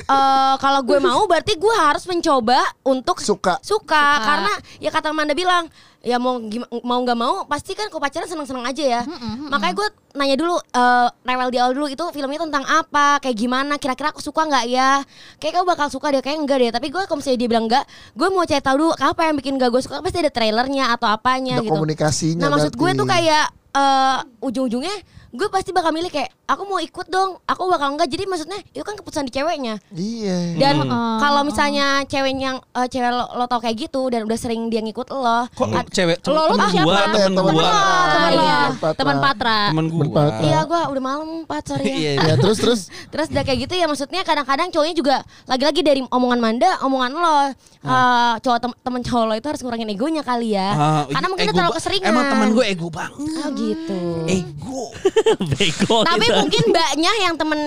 Eh, 0.04 0.54
kalau 0.58 0.80
gue 0.80 0.98
mau 0.98 1.24
berarti 1.24 1.56
gue 1.56 1.74
harus 1.74 2.04
mencoba 2.04 2.60
untuk 2.82 3.20
Suka. 3.20 3.56
suka. 3.60 4.04
Karena 4.20 4.52
ya 4.78 4.88
kata 4.88 5.10
Amanda 5.10 5.32
bilang 5.32 5.66
ya 6.04 6.20
mau 6.20 6.36
mau 6.84 7.00
nggak 7.00 7.16
mau 7.16 7.48
pasti 7.48 7.72
kan 7.72 7.88
kalau 7.88 8.04
pacaran 8.04 8.28
seneng-seneng 8.28 8.60
aja 8.62 8.84
ya. 8.84 9.00
Makanya 9.48 9.72
gue 9.72 9.88
nanya 10.14 10.36
dulu 10.36 10.56
eh 10.60 11.08
rewel 11.24 11.48
di 11.48 11.58
awal 11.58 11.72
dulu 11.72 11.86
itu 11.88 12.04
filmnya 12.12 12.44
tentang 12.44 12.64
apa 12.68 13.18
kayak 13.18 13.36
gimana 13.36 13.80
kira-kira 13.80 14.12
aku 14.12 14.20
suka 14.20 14.44
nggak 14.44 14.64
ya? 14.68 15.00
Kayak 15.40 15.52
kamu 15.56 15.66
bakal 15.66 15.88
suka 15.88 16.12
deh 16.12 16.20
kayak 16.20 16.44
enggak 16.44 16.58
deh 16.60 16.70
tapi 16.70 16.92
gue 16.92 17.02
kalau 17.04 17.18
misalnya 17.18 17.40
dia 17.40 17.48
bilang 17.48 17.66
enggak 17.66 17.84
gue 18.12 18.28
mau 18.28 18.44
cari 18.44 18.60
tahu 18.60 18.76
dulu 18.78 18.92
apa 18.94 19.20
yang 19.24 19.36
bikin 19.40 19.56
gak 19.56 19.70
gue 19.72 19.80
suka. 19.80 20.04
Pasti 20.04 20.20
ada 20.20 20.28
trailernya 20.28 20.92
atau 20.92 21.08
apanya 21.08 21.56
Ada 21.58 21.64
gitu. 21.64 21.72
komunikasinya 21.72 22.42
nah 22.44 22.48
maksud 22.52 22.76
gue 22.76 22.84
berarti. 22.84 23.00
tuh 23.00 23.06
kayak 23.08 23.44
eh 23.74 24.18
ujung-ujungnya 24.44 24.96
gue 25.34 25.48
pasti 25.48 25.70
bakal 25.70 25.90
milih 25.90 26.08
kayak 26.08 26.30
aku 26.44 26.62
mau 26.62 26.78
ikut 26.78 27.06
dong 27.06 27.42
aku 27.42 27.66
bakal 27.66 27.90
enggak 27.90 28.06
jadi 28.06 28.22
maksudnya 28.24 28.54
itu 28.68 28.80
kan 28.80 28.94
keputusan 28.94 29.26
di 29.26 29.32
ceweknya 29.32 29.82
Iya. 29.90 30.54
dan 30.56 30.74
Hmm. 30.80 31.18
kalau 31.18 31.42
misalnya 31.42 31.86
cewek 32.04 32.30
yang 32.32 32.62
eh, 32.70 32.86
cewek 32.86 33.10
lo, 33.10 33.26
lo 33.34 33.44
tau 33.44 33.58
kayak 33.58 33.74
gitu 33.80 34.06
dan 34.08 34.22
udah 34.22 34.36
sering 34.36 34.68
dia 34.68 34.78
ngikut 34.78 35.10
lo, 35.10 35.50
Kok 35.50 35.68
ad- 35.68 35.90
cewek 35.90 36.22
Lo- 36.24 36.46
lo 36.46 36.54
temen 36.54 36.70
siapa? 36.70 36.86
gua, 36.86 37.00
Temen 37.04 37.30
temen 37.32 37.52
gua. 37.52 37.72
temen 38.06 38.30
lo. 38.30 38.42
Iya, 38.44 38.58
Patra. 38.72 38.94
teman 38.94 39.16
Patra. 39.18 39.58
Temen 39.68 39.86
gua. 39.90 40.22
Iya 40.38 40.60
gue 40.62 40.80
udah 40.88 41.02
malam 41.02 41.26
empat 41.40 41.62
sorry 41.66 41.84
ya. 41.84 41.96
Iya. 41.96 42.12
Ya 42.22 42.34
terus 42.36 42.58
terus 42.58 42.80
Terus 43.12 43.26
udah 43.28 43.42
kayak 43.42 43.58
gitu 43.60 43.74
ya 43.74 43.86
maksudnya 43.86 44.22
kadang-kadang 44.22 44.70
cowoknya 44.70 44.94
juga 44.94 45.16
lagi-lagi 45.44 45.80
dari 45.80 46.00
omongan 46.04 46.38
Manda, 46.38 46.70
omongan 46.80 47.10
lo, 47.12 47.38
eh, 47.82 48.34
cowok 48.38 48.58
tem- 48.60 48.78
temen 48.80 49.00
cowok 49.02 49.24
lo 49.24 49.34
itu 49.34 49.46
harus 49.48 49.60
ngurangin 49.60 49.88
egonya 49.88 50.22
kali 50.22 50.52
ya. 50.52 50.68
Ah, 50.70 51.02
Karena 51.08 51.26
mungkin 51.26 51.46
terlalu 51.48 51.74
keseringan. 51.74 52.06
Emang 52.06 52.24
temen 52.28 52.48
gue 52.52 52.64
ego 52.64 52.86
banget. 52.86 53.18
Oh 53.18 53.48
gitu. 53.50 53.98
Ego. 54.26 54.82
Bego 55.50 56.02
Tapi 56.02 56.24
gitu. 56.24 56.36
mungkin 56.36 56.62
mbaknya 56.68 57.12
yang 57.20 57.34
temen 57.34 57.60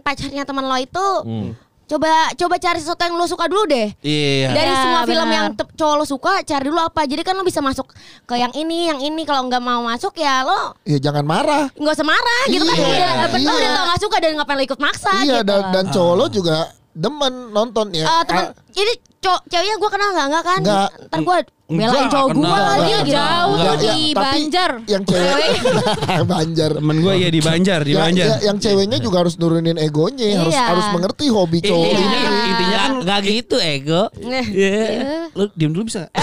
pacarnya 0.00 0.42
temen 0.42 0.64
lo 0.64 0.76
itu 0.76 1.06
Hmm. 1.20 1.52
coba 1.86 2.06
coba 2.32 2.54
cari 2.56 2.78
sesuatu 2.78 3.02
yang 3.02 3.14
lo 3.14 3.26
suka 3.26 3.44
dulu 3.44 3.66
deh. 3.66 3.90
Iya. 3.98 4.48
Dari 4.48 4.70
Ya, 4.70 4.78
semua 4.78 5.02
film 5.02 5.26
benar. 5.26 5.34
yang 5.34 5.46
cowok 5.74 5.94
lo 5.96 6.04
suka 6.04 6.32
cari 6.40 6.64
dulu 6.64 6.78
apa. 6.78 7.02
Jadi 7.02 7.18
kan 7.20 7.34
lo 7.34 7.42
bisa 7.42 7.58
masuk 7.58 7.90
ke 8.22 8.34
yang 8.36 8.54
ini, 8.54 8.86
yang 8.86 9.00
ini. 9.00 9.22
Kalau 9.24 9.42
nggak 9.44 9.58
mau 9.58 9.82
masuk 9.82 10.14
ya 10.14 10.40
lo 10.40 10.78
ya 10.82 10.98
jangan 11.00 11.24
marah. 11.24 11.66
nggak 11.72 11.90
usah 11.92 12.06
marah 12.06 12.42
gitu 12.46 12.62
kan. 12.62 12.76
Iya, 12.76 12.86
Udah, 12.86 13.10
iya. 13.34 13.50
udah 13.50 13.70
tau 13.72 13.84
nggak 13.84 14.00
suka 14.00 14.16
dan 14.18 14.30
ngapain 14.34 14.54
lo 14.54 14.64
ikut 14.64 14.78
maksa 14.78 15.10
iya 15.20 15.42
gitu. 15.42 15.50
dan 15.50 15.60
dan 15.70 15.84
cowok 15.88 16.14
lo 16.14 16.26
juga 16.28 16.56
demen 16.92 17.34
nonton 17.50 17.86
ya. 17.90 18.02
Eh, 18.02 18.22
temen, 18.24 18.44
Ah, 18.46 18.54
ini 18.72 18.92
cowok 19.20 19.40
ceweknya 19.46 19.76
gue 19.76 19.90
kenal 19.90 20.08
nggak 20.10 20.26
nggak 20.28 20.44
kan? 20.44 20.60
Nggak. 20.60 20.90
Ntar 21.06 21.20
gue 21.20 21.38
belain 21.70 22.08
cowok 22.08 22.28
gue 22.32 22.50
lagi. 22.50 22.92
Jauh 23.06 23.46
tuh 23.46 23.54
Enggak, 23.54 23.76
di 23.78 23.86
ya, 23.86 23.94
tapi 24.10 24.18
Banjar. 24.18 24.70
yang 24.84 25.02
cewek 25.04 25.48
Banjar. 26.32 26.70
Temen 26.76 26.96
gue 26.98 27.14
ya 27.16 27.28
di 27.28 27.40
Banjar, 27.40 27.80
di 27.80 27.92
Ya, 27.92 27.98
Banjar. 28.00 28.26
ya, 28.26 28.36
yang 28.42 28.58
ceweknya 28.58 28.98
juga 28.98 29.16
harus 29.20 29.34
nurunin 29.36 29.76
egonya, 29.76 30.26
harus 30.36 30.50
Iya. 30.50 30.64
harus 30.66 30.86
mengerti 30.90 31.26
hobi 31.28 31.58
cowok 31.60 31.86
Intinya, 31.86 32.18
kan, 32.18 32.32
intinya 32.44 32.78
kan 32.78 32.92
nggak 33.00 33.20
gitu 33.24 33.56
ego. 33.56 34.02
Eh. 34.20 34.46
Iya. 34.50 35.30
Lu 35.30 35.44
diem 35.52 35.70
dulu 35.70 35.84
bisa 35.86 36.04
gak? 36.04 36.12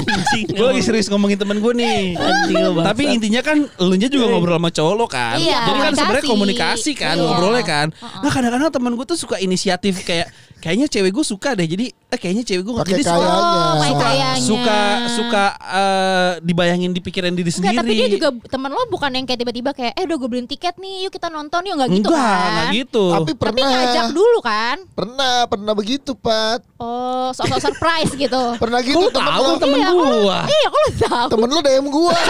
Anjing. 0.00 0.46
gue 0.50 0.66
lagi 0.66 0.82
serius 0.82 1.06
ngomongin 1.06 1.36
temen 1.36 1.58
gue 1.58 1.72
nih. 1.72 2.14
Anjing. 2.14 2.56
Tapi 2.76 3.02
intinya 3.10 3.40
kan 3.40 3.56
lu 3.60 3.94
nya 3.94 4.06
juga 4.06 4.26
ngobrol 4.28 4.56
sama 4.56 4.70
cowok 4.70 4.94
lo 4.94 5.06
kan. 5.06 5.36
Iya. 5.36 5.58
Jadi 5.64 5.78
kan 5.80 5.92
sebenarnya 5.92 6.24
Komunikasi. 6.24 6.30
komunikasi 6.30 6.90
kan 6.94 7.14
Iya. 7.14 7.22
ngobrolnya 7.22 7.64
kan. 7.64 7.86
Nah 7.94 8.30
kadang-kadang 8.30 8.70
temen 8.70 8.92
gue 8.94 9.06
tuh 9.06 9.18
suka 9.18 9.36
inisiatif 9.36 10.02
kayak 10.02 10.28
kayaknya 10.60 10.86
cewek 10.86 11.10
gue 11.10 11.24
suka 11.24 11.52
deh. 11.52 11.64
Jadi 11.64 11.90
eh 11.90 12.14
kayaknya 12.14 12.44
cewek 12.44 12.62
gue 12.62 12.72
jadi 12.86 13.02
suka. 13.02 13.16
Oh, 13.16 13.74
suka 13.80 14.08
suka 14.36 14.78
suka 15.10 15.44
eh, 15.56 16.30
dibayangin 16.40 16.90
di 16.90 17.00
pikiran 17.00 17.32
diri 17.32 17.48
sendiri. 17.48 17.74
Enggak, 17.74 17.82
tapi 17.82 17.92
dia 17.96 18.08
juga 18.08 18.28
teman 18.46 18.68
lo 18.68 18.82
bukan 18.86 19.08
yang 19.10 19.24
kayak 19.24 19.40
tiba-tiba 19.40 19.70
kayak 19.72 19.92
eh 19.94 20.02
udah 20.04 20.16
gue 20.16 20.28
beliin 20.28 20.44
tiket 20.44 20.76
nih, 20.76 21.06
yuk 21.06 21.10
kita 21.12 21.26
nonton 21.26 21.60
yuk 21.64 21.74
enggak 21.74 21.90
gitu 21.90 22.06
enggak, 22.06 22.20
kan. 22.20 22.50
enggak 22.50 22.66
gitu. 22.76 23.04
Tapi 23.08 23.18
Tapi 23.20 23.32
pernah 23.38 23.66
ngajak 23.70 24.06
dulu 24.12 24.38
kan. 24.40 24.76
pernah 24.92 25.34
pernah 25.46 25.72
begitu, 25.72 26.10
Pat. 26.12 26.60
Oh, 26.76 27.28
sok-sok 27.30 27.60
surprise 27.62 28.10
gitu. 28.12 28.42
Pernah 28.62 28.80
gitu 28.80 28.96
Kok 28.98 29.12
temen 29.12 29.30
tahu 29.30 29.44
lo. 29.44 29.56
temen 29.60 29.78
Iya, 29.80 29.90
gua? 29.92 30.38
Iya, 30.44 30.66
kok 30.66 30.80
lo 30.80 30.90
tahu? 30.98 31.26
Temen 31.28 31.48
lo 31.48 31.60
DM 31.60 31.86
gua. 31.88 32.14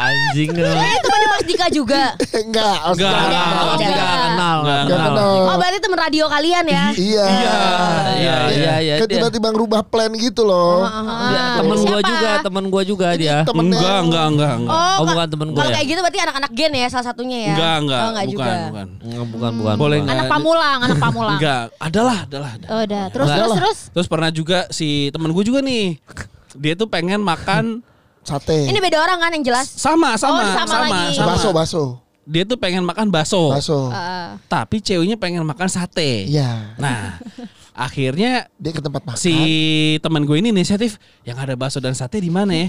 Anjing 0.00 0.50
lu. 0.50 0.64
Eh, 0.64 0.96
temennya 0.98 1.28
Mas 1.28 1.44
Dika 1.44 1.66
juga. 1.68 2.02
Enggak, 2.16 2.76
Enggak, 2.88 3.12
enggak, 3.20 3.44
Kenal, 3.44 3.66
Enggak. 3.76 4.00
kenal, 4.24 4.56
enggak. 4.62 4.82
Oh 5.42 5.56
berarti 5.56 5.78
temen 5.78 5.98
radio 5.98 6.24
kalian 6.26 6.64
ya? 6.64 6.84
Iya. 6.90 7.26
Iya, 7.28 7.54
Iya, 8.10 8.34
iya, 8.48 8.74
iya. 8.80 8.94
Kayak 8.96 9.06
dia. 9.06 9.14
tiba-tiba 9.18 9.48
ngerubah 9.50 9.80
plan 9.82 10.08
gitu 10.10 10.42
loh. 10.42 10.88
Dia 11.28 11.42
temen 11.58 11.78
gua 11.80 12.00
juga, 12.00 12.30
temen 12.40 12.64
gua 12.66 12.82
juga 12.82 13.06
dia. 13.12 13.44
Enggak, 13.44 13.98
enggak, 14.02 14.26
enggak, 14.30 14.52
enggak. 14.56 14.74
Oh, 14.96 15.04
ka- 15.04 15.10
bukan 15.10 15.28
temen 15.28 15.48
gue 15.48 15.58
Kalau 15.58 15.68
ya? 15.68 15.76
kayak 15.76 15.86
gitu 15.86 16.00
berarti 16.00 16.20
anak-anak 16.20 16.50
gen 16.50 16.72
ya 16.74 16.86
salah 16.88 17.06
satunya 17.06 17.38
ya? 17.38 17.52
Enggak, 17.52 17.74
enggak, 17.78 18.00
Oh, 18.00 18.08
enggak 18.10 18.24
bukan, 18.24 18.32
juga. 18.32 18.52
bukan. 18.64 18.86
Enggak, 19.00 19.26
bukan, 19.28 19.50
bukan. 19.54 19.74
Boleh 19.76 19.96
bukan. 19.96 20.06
nggak? 20.06 20.16
Anak 20.16 20.26
pamulang, 20.30 20.78
anak 20.80 20.98
pamulang. 21.04 21.36
Enggak, 21.36 21.62
adalah, 21.78 22.18
adalah. 22.24 22.50
Oh, 22.66 22.80
udah. 22.80 23.04
Terus 23.10 23.28
terus 23.28 23.50
terus. 23.54 23.78
Terus 23.92 24.06
pernah 24.08 24.30
juga 24.30 24.58
si 24.70 24.88
temen 25.10 25.30
gue 25.30 25.44
juga 25.44 25.60
nih. 25.60 26.00
Dia 26.52 26.74
tuh 26.74 26.86
pengen 26.86 27.20
makan 27.20 27.84
Sate. 28.20 28.68
Ini 28.68 28.78
beda 28.78 29.00
orang 29.00 29.18
kan 29.18 29.30
yang 29.32 29.44
jelas? 29.44 29.66
sama 29.70 30.14
sama 30.14 30.44
Oh, 30.44 30.52
sama 30.52 30.74
lagi. 30.86 31.16
sama. 31.16 31.28
Baso, 31.34 31.48
baso. 31.50 31.84
Dia 32.24 32.44
tuh 32.44 32.54
pengen 32.54 32.84
makan 32.84 33.10
bakso. 33.10 33.50
Baso. 33.50 33.90
Eh, 33.90 34.28
Tapi 34.46 34.78
ceweknya 34.78 35.16
pengen 35.16 35.42
makan 35.42 35.66
sate. 35.66 36.28
Iya. 36.28 36.76
Nah, 36.78 37.18
akhirnya 37.80 38.44
Dia 38.54 38.70
ke 38.70 38.78
tempat 38.78 39.00
makan. 39.02 39.16
si 39.16 39.32
teman 39.98 40.22
gue 40.22 40.36
ini 40.36 40.52
inisiatif 40.52 41.00
yang 41.22 41.34
ada 41.34 41.56
bakso 41.56 41.80
dan 41.80 41.92
sate 41.92 42.20
di 42.20 42.28
mana 42.28 42.52
ya? 42.52 42.68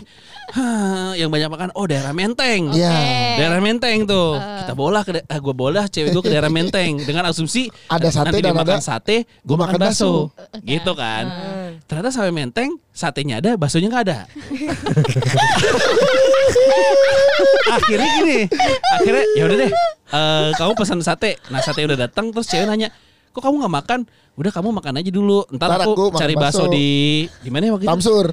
Hah, 0.49 1.11
yang 1.13 1.27
banyak 1.27 1.47
makan 1.47 1.69
oh 1.73 1.83
daerah 1.83 2.11
Menteng. 2.11 2.71
Iya. 2.71 2.95
Daerah 3.35 3.59
Menteng 3.59 4.03
tuh. 4.05 4.39
Kita 4.39 4.71
bola 4.71 5.03
ke 5.03 5.19
ah, 5.19 5.35
gue 5.37 5.51
bola 5.51 5.83
cewek 5.85 6.09
gue 6.09 6.21
ke 6.21 6.31
daerah 6.31 6.47
Menteng 6.53 6.95
dengan 6.97 7.27
asumsi 7.27 7.67
Ada 7.85 8.07
sate 8.09 8.25
nanti 8.25 8.39
dia 8.39 8.47
dan 8.47 8.55
makan 8.57 8.79
ada- 8.79 8.87
sate, 8.87 9.17
gue 9.27 9.57
makan 9.57 9.75
makan 9.75 9.83
bakso. 9.85 10.31
Gitu 10.63 10.91
kan. 10.93 11.23
Ternyata 11.83 12.09
sampai 12.09 12.31
Menteng 12.31 12.79
satenya 12.89 13.37
ada, 13.37 13.55
baksonya 13.55 13.87
nggak 13.87 14.03
ada. 14.05 14.19
akhirnya 17.71 18.07
gini, 18.17 18.39
akhirnya 18.93 19.23
ya 19.33 19.43
udah 19.45 19.57
deh. 19.57 19.71
eh, 20.11 20.49
kamu 20.55 20.71
pesan 20.75 20.99
sate. 21.01 21.39
Nah, 21.47 21.59
sate 21.59 21.83
udah 21.83 21.97
datang 21.97 22.29
terus 22.29 22.47
cewek 22.47 22.67
nanya, 22.67 22.91
"Kok 23.31 23.41
kamu 23.41 23.55
nggak 23.59 23.75
makan?" 23.75 23.99
Udah 24.33 24.51
kamu 24.51 24.69
makan 24.71 24.93
aja 24.95 25.09
dulu. 25.09 25.43
Ntar, 25.49 25.67
Ntar 25.69 25.81
aku, 25.85 26.11
cari 26.13 26.33
bakso 26.33 26.67
di 26.67 26.87
di 27.37 27.49
mana 27.49 27.67
ya 27.67 27.71
waktu 27.73 27.83
itu? 27.83 27.91
Tamsur, 27.91 28.25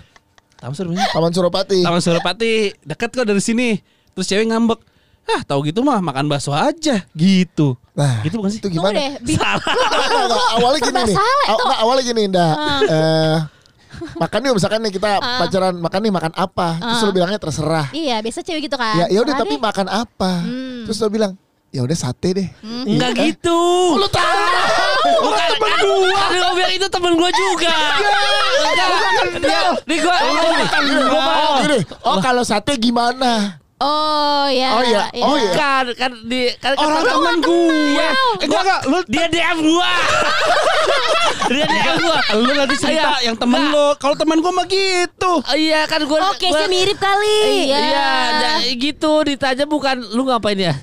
Tamsur 0.57 0.85
mana? 0.87 1.07
Taman 1.09 1.31
Suropati. 1.31 1.81
Taman 1.81 2.01
Suropati. 2.01 2.55
Dekat 2.81 3.11
kok 3.11 3.25
dari 3.25 3.39
sini. 3.39 3.79
Terus 4.13 4.27
cewek 4.27 4.47
ngambek. 4.47 4.79
Ah, 5.25 5.45
tahu 5.45 5.61
gitu 5.63 5.83
mah 5.83 6.01
makan 6.01 6.25
bakso 6.25 6.51
aja 6.51 7.05
gitu. 7.13 7.77
Nah, 7.93 8.23
Gitu 8.23 8.35
bukan 8.35 8.49
sih? 8.49 8.59
Itu 8.59 8.69
gimana? 8.69 8.97
deh. 8.97 9.21
Bi- 9.21 9.35
Enggak, 9.35 9.61
enggak, 9.61 10.47
awalnya 10.55 10.81
gini 10.81 11.01
nih. 11.05 11.15
salah, 11.15 11.47
Aw- 11.51 11.81
awalnya 11.83 12.03
gini, 12.03 12.21
Indah. 12.25 12.53
Eh, 12.89 13.37
makan 14.15 14.41
yuk 14.41 14.55
misalkan 14.57 14.81
nih 14.81 14.93
kita 14.95 15.11
pacaran 15.19 15.75
makan 15.77 16.01
nih 16.01 16.13
makan 16.13 16.33
apa 16.33 16.79
terus 16.79 17.03
lu 17.03 17.11
bilangnya 17.11 17.37
terserah 17.37 17.87
Iya, 17.91 18.23
biasa 18.23 18.41
cewek 18.41 18.71
gitu 18.71 18.79
kan. 18.79 18.95
ya 18.97 19.07
ya 19.11 19.19
udah 19.21 19.35
tapi 19.37 19.53
deh. 19.53 19.61
makan 19.61 19.87
apa 19.91 20.33
terus 20.87 20.97
lu 20.97 21.11
bilang 21.11 21.35
ya 21.69 21.83
udah 21.83 21.97
sate 21.99 22.31
deh 22.31 22.49
Enggak 22.87 23.11
Iya. 23.13 23.23
gitu. 23.29 23.59
lu 23.97 24.07
tahu 24.07 24.23
Bukan 25.21 25.47
temen 25.51 25.73
gua. 25.81 26.11
Kan 26.15 26.31
gua 26.35 26.51
bilang 26.53 26.73
itu 26.73 26.87
temen 26.89 27.13
gua 27.15 27.31
juga. 27.31 27.75
Enggak. 29.29 29.65
Gua. 29.99 30.17
oh 31.09 31.51
gini 31.59 31.79
oh 32.03 32.17
kalau 32.19 32.43
sate 32.43 32.77
gimana 32.77 33.59
Oh 33.79 34.51
ya. 34.51 34.75
Oh, 34.75 34.83
iya. 34.83 35.07
Oh, 35.23 35.39
iya. 35.39 35.55
Kan 35.55 35.87
kan 35.95 36.11
di 36.27 36.51
kan 36.59 36.75
Orang 36.75 36.99
kan- 36.99 37.15
temen 37.15 37.35
gue. 37.39 37.79
Eh, 37.95 38.13
enggak 38.43 38.61
enggak, 38.61 38.81
lu 38.91 38.99
Dia 39.07 39.27
DM 39.31 39.59
gua. 39.63 39.91
Dia 41.55 41.63
DM 41.65 41.95
gua. 42.03 42.19
lu 42.35 42.51
nanti 42.53 42.75
cerita 42.75 43.23
Iya. 43.23 43.31
yang 43.31 43.37
temen 43.39 43.71
lu. 43.71 43.95
Kalau 43.97 44.19
temen 44.19 44.43
gue 44.43 44.51
mah 44.51 44.67
gitu. 44.67 45.33
Oh, 45.39 45.55
Iya 45.55 45.87
kan 45.87 46.03
gua. 46.05 46.19
Oh 46.21 46.35
case-nya 46.35 46.67
gua- 46.67 46.75
mirip 46.75 46.99
kali. 46.99 47.39
Iya. 47.71 47.79
Iya, 47.79 48.09
gitu 48.75 49.13
ditanya 49.23 49.63
bukan 49.65 50.03
lu 50.11 50.27
ngapain 50.27 50.59
ya? 50.59 50.75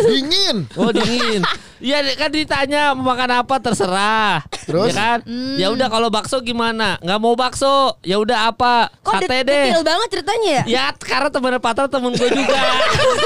dingin 0.00 0.64
Oh 0.74 0.88
dingin. 0.88 1.44
Iya 1.76 2.00
kan 2.16 2.32
ditanya 2.32 2.96
mau 2.96 3.12
makan 3.12 3.44
apa 3.44 3.54
terserah. 3.60 4.40
Terus? 4.64 4.90
Ya 4.90 4.94
kan? 4.94 5.18
Ya 5.60 5.68
udah 5.68 5.86
kalau 5.86 6.08
bakso 6.08 6.40
gimana? 6.40 6.96
Nggak 7.04 7.20
mau 7.20 7.34
bakso. 7.34 8.00
Ya 8.00 8.16
udah 8.16 8.48
apa? 8.48 8.88
Kok 9.00 9.20
Sate 9.20 9.44
deh. 9.44 9.44
detail 9.44 9.84
banget 9.84 10.08
ceritanya 10.10 10.50
ya? 10.50 10.62
Ya 10.64 10.84
karena 10.96 11.28
temen 11.28 11.52
Patra 11.60 11.84
temen 11.86 12.10
gue 12.10 12.28
juga. 12.28 12.60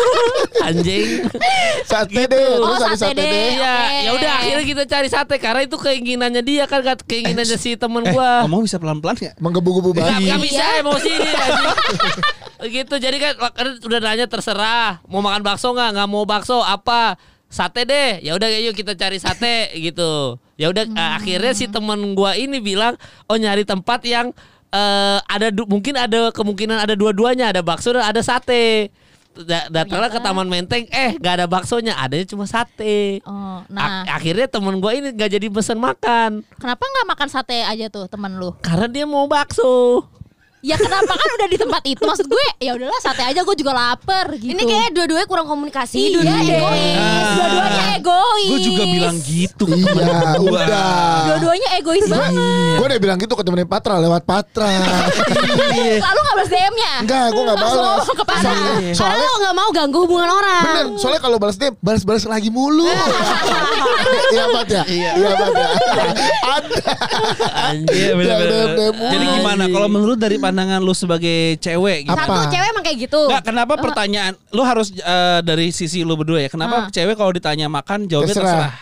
Anjing. 0.66 1.24
sate 1.82 2.12
Gitu. 2.12 2.26
deh 2.26 2.58
Oh, 2.58 2.74
ada 2.74 2.92
sate 2.92 3.14
sate 3.14 3.16
deh. 3.16 3.24
deh 3.24 3.46
Iya, 3.54 3.74
Oke. 3.74 3.98
ya 4.02 4.10
udah 4.14 4.32
akhirnya 4.42 4.64
kita 4.66 4.82
cari 4.86 5.08
sate 5.08 5.36
karena 5.38 5.60
itu 5.62 5.76
keinginannya 5.78 6.42
dia 6.42 6.64
kan 6.66 6.82
kan 6.82 6.98
keinginannya 7.00 7.56
si 7.56 7.78
temen 7.78 8.02
gua. 8.06 8.44
Ngomong 8.44 8.66
bisa 8.66 8.76
pelan-pelan 8.76 9.16
ya? 9.16 9.32
menggebu-gebu 9.40 9.94
Gak, 9.94 10.04
banget 10.04 10.28
gak 10.28 10.40
bisa 10.42 10.64
emosi 10.78 11.10
ini 11.10 11.30
anjing. 11.32 11.76
gitu 12.76 12.94
jadi 12.98 13.16
kan 13.16 13.32
kan 13.50 13.66
udah 13.80 14.00
nanya 14.00 14.28
terserah 14.28 15.00
mau 15.08 15.24
makan 15.24 15.40
bakso 15.40 15.72
nggak 15.72 15.96
nggak 15.96 16.08
mau 16.08 16.28
bakso 16.28 16.60
apa 16.60 17.16
sate 17.50 17.82
deh. 17.84 18.22
Ya 18.22 18.38
udah 18.38 18.46
yuk 18.46 18.72
kita 18.72 18.94
cari 18.94 19.18
sate 19.18 19.68
gitu. 19.86 20.38
Ya 20.54 20.70
udah 20.70 20.86
eh, 20.86 21.10
akhirnya 21.18 21.52
si 21.52 21.66
temen 21.66 22.14
gua 22.14 22.38
ini 22.38 22.62
bilang 22.62 22.94
oh 23.26 23.36
nyari 23.36 23.66
tempat 23.66 24.00
yang 24.06 24.30
eh, 24.70 25.18
ada 25.18 25.50
mungkin 25.66 25.98
ada 25.98 26.30
kemungkinan 26.30 26.78
ada 26.80 26.94
dua-duanya 26.94 27.50
ada 27.50 27.60
bakso 27.60 27.90
dan 27.90 28.06
ada 28.06 28.22
sate. 28.22 28.94
Da- 29.30 29.70
datanglah 29.70 30.10
ke 30.10 30.18
Taman 30.18 30.50
Menteng, 30.50 30.90
eh 30.90 31.14
gak 31.22 31.38
ada 31.38 31.46
baksonya, 31.46 31.94
adanya 32.02 32.26
cuma 32.26 32.50
sate. 32.50 33.22
Oh, 33.22 33.62
nah, 33.70 34.02
akhirnya 34.10 34.50
temen 34.50 34.82
gue 34.82 34.90
ini 34.90 35.14
gak 35.14 35.38
jadi 35.38 35.46
pesen 35.46 35.78
makan. 35.78 36.42
Kenapa 36.58 36.82
nggak 36.82 37.06
makan 37.14 37.28
sate 37.30 37.62
aja 37.62 37.86
tuh 37.94 38.10
temen 38.10 38.42
lu? 38.42 38.58
karena 38.58 38.90
dia 38.90 39.06
mau 39.06 39.30
bakso. 39.30 40.02
Ya 40.60 40.76
kenapa 40.76 41.16
kan 41.16 41.28
udah 41.40 41.48
di 41.48 41.56
tempat 41.56 41.82
itu 41.88 42.04
maksud 42.04 42.28
gue 42.28 42.44
ya 42.60 42.76
udahlah 42.76 43.00
sate 43.00 43.24
aja 43.24 43.40
gue 43.40 43.56
juga 43.56 43.72
lapar 43.72 44.36
gitu. 44.36 44.52
Ini 44.52 44.60
kayak 44.60 44.88
dua-duanya 44.92 45.24
kurang 45.24 45.48
komunikasi, 45.48 45.96
iya 45.96 46.20
dua-duanya 46.20 46.44
egois. 46.44 46.60
egois. 46.60 47.30
Dua-duanya 47.32 47.84
egois. 47.96 48.44
Gue 48.44 48.60
juga 48.60 48.84
bilang 48.84 49.16
gitu 49.18 49.64
Iya, 49.64 49.92
gua. 50.36 50.36
udah. 50.36 50.92
Dua-duanya 51.24 51.68
egois 51.80 52.04
banget. 52.04 52.32
Gue 52.76 52.86
udah 52.86 53.00
bilang 53.00 53.16
gitu 53.16 53.32
ke 53.32 53.42
temennya 53.42 53.64
Patra 53.64 53.94
lewat 53.98 54.22
Patra. 54.22 54.68
Lalu 55.96 56.18
nggak 56.20 56.34
balas 56.36 56.50
DM-nya? 56.52 56.92
Enggak, 57.00 57.24
gue 57.32 57.42
gak 57.42 57.56
balas. 57.56 57.76
Langsung 57.96 58.16
ke 58.20 58.24
Patra. 58.24 58.52
Karena 58.52 58.92
Soalnya 58.92 59.26
lo 59.26 59.36
gak 59.40 59.56
mau 59.56 59.68
ganggu 59.70 59.98
hubungan 60.04 60.28
orang. 60.28 60.62
Bener, 60.62 60.86
soalnya 61.00 61.20
kalau 61.20 61.36
balas 61.40 61.56
DM, 61.56 61.72
balas-balas 61.80 62.24
lagi 62.28 62.52
mulu. 62.52 62.84
Iya 64.30 64.44
Pat 64.46 64.68
ya? 64.68 64.82
Iya 64.86 65.10
Pat 65.34 65.52
ya? 65.52 65.68
Ada. 66.50 66.92
Iya 67.88 68.10
bener-bener. 68.14 68.68
Jadi 68.92 69.24
gimana 69.32 69.64
kalau 69.66 69.88
menurut 69.88 70.18
dari 70.18 70.36
pandangan 70.50 70.80
lu 70.80 70.92
sebagai 70.92 71.38
cewek 71.56 72.04
gitu? 72.04 72.12
Satu 72.12 72.32
Apa? 72.32 72.50
cewek 72.50 72.66
emang 72.68 72.82
kayak 72.82 72.98
gitu. 73.00 73.20
Enggak, 73.24 73.44
kenapa 73.46 73.72
pertanyaan 73.76 74.32
lu 74.50 74.62
harus 74.62 74.90
eh, 74.90 75.40
dari 75.40 75.70
sisi 75.70 76.02
lu 76.02 76.14
berdua 76.14 76.40
ya? 76.40 76.48
Kenapa 76.48 76.76
Ah. 76.76 76.84
cewek 76.88 77.14
kalau 77.14 77.30
ditanya 77.30 77.66
makan 77.66 78.04
jawabnya 78.04 78.34
Terserah. 78.34 78.50
terserah? 78.68 78.74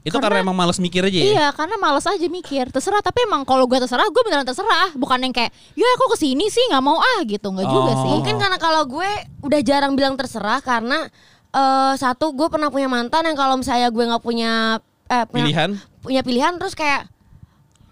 Itu 0.00 0.16
karena, 0.16 0.40
emang 0.40 0.56
males 0.56 0.78
mikir 0.78 1.02
aja 1.02 1.12
ya? 1.12 1.24
Iya 1.28 1.46
karena 1.52 1.76
males 1.76 2.00
aja 2.02 2.24
mikir 2.24 2.72
Terserah 2.72 2.98
tapi 2.98 3.20
emang 3.20 3.44
kalau 3.44 3.68
gue 3.68 3.76
terserah 3.76 4.08
Gue 4.08 4.24
beneran 4.24 4.48
terserah 4.48 4.96
Bukan 4.96 5.20
yang 5.20 5.28
kayak 5.28 5.52
Ya 5.76 5.84
aku 5.92 6.08
ke 6.08 6.24
sini 6.24 6.48
sih 6.48 6.64
nggak 6.66 6.80
mau 6.80 6.96
ah 6.96 7.20
gitu 7.22 7.44
Nggak 7.46 7.68
juga 7.68 7.92
Oh. 7.92 8.00
sih 8.00 8.10
Mungkin 8.16 8.40
karena 8.40 8.56
kalau 8.56 8.88
gue 8.88 9.04
udah 9.42 9.60
jarang 9.60 9.92
bilang 9.92 10.16
terserah 10.16 10.64
karena 10.64 11.04
eh 11.50 11.94
satu 11.96 12.32
gue 12.32 12.48
pernah 12.48 12.72
punya 12.72 12.88
mantan 12.88 13.28
yang 13.28 13.36
kalau 13.36 13.60
misalnya 13.60 13.92
gue 13.92 14.04
nggak 14.06 14.24
punya 14.24 14.80
eh, 15.04 15.24
punya- 15.26 15.44
Pilihan? 15.44 15.70
punya 16.00 16.22
pilihan 16.22 16.54
terus 16.56 16.72
kayak 16.72 17.04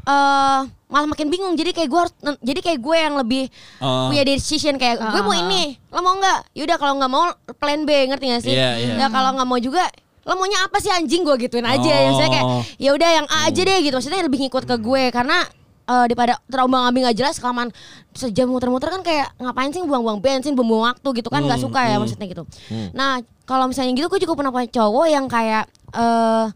eh 0.08 0.60
malah 0.88 1.04
makin 1.06 1.28
bingung. 1.28 1.52
Jadi 1.52 1.76
kayak 1.76 1.88
gue 1.88 2.00
harus 2.00 2.14
jadi 2.40 2.60
kayak 2.64 2.80
gue 2.80 2.96
yang 2.96 3.14
lebih 3.14 3.52
Oh. 3.78 4.08
punya 4.08 4.24
decision 4.24 4.80
kayak 4.80 4.96
gue 4.98 5.20
mau 5.20 5.36
Ah. 5.36 5.42
ini 5.44 5.76
lo 5.92 6.00
mau 6.00 6.16
nggak? 6.16 6.56
Yaudah 6.56 6.76
kalau 6.76 6.96
nggak 6.96 7.12
mau 7.12 7.28
plan 7.54 7.84
B 7.84 8.08
ngerti 8.08 8.24
gak 8.26 8.42
sih? 8.42 8.54
Iya, 8.56 8.70
iya. 8.78 8.94
ya 8.96 9.06
kalau 9.08 9.36
nggak 9.36 9.44
mau 9.44 9.60
juga 9.60 9.84
lo 10.24 10.32
maunya 10.34 10.64
apa 10.64 10.80
sih 10.80 10.88
anjing? 10.88 11.22
Gue 11.22 11.36
gituin 11.38 11.62
aja. 11.62 11.76
Oh. 11.76 12.08
misalnya 12.08 12.32
kayak 12.32 12.46
ya 12.76 12.90
udah 12.92 13.10
yang 13.14 13.26
A 13.28 13.38
aja 13.46 13.60
deh 13.60 13.78
gitu. 13.80 13.94
Maksudnya 13.94 14.24
lebih 14.24 14.40
ngikut 14.42 14.64
ke 14.64 14.76
gue. 14.78 15.02
Karena 15.08 15.44
eh, 15.84 16.04
daripada 16.04 16.40
terombang 16.48 16.84
ambing 16.84 17.04
gak 17.04 17.16
jelas 17.16 17.36
kelamaan 17.36 17.68
sejam 18.12 18.48
muter-muter 18.48 18.88
kan 18.88 19.00
kayak 19.00 19.28
ngapain 19.36 19.68
sih 19.70 19.80
buang-buang 19.80 20.20
bensin 20.20 20.52
buang-buang 20.52 20.88
waktu? 20.88 21.08
gitu 21.16 21.28
kan 21.28 21.44
nggak 21.44 21.60
suka 21.60 21.80
ya 21.84 21.96
maksudnya 21.96 22.26
gitu. 22.26 22.44
Nah 22.92 23.20
kalau 23.44 23.68
misalnya 23.68 23.92
gitu 23.92 24.08
gue 24.08 24.20
juga 24.20 24.36
pernah 24.36 24.52
punya 24.52 24.68
cowok 24.68 25.06
yang 25.06 25.24
kayak 25.28 25.64
eh 25.92 26.46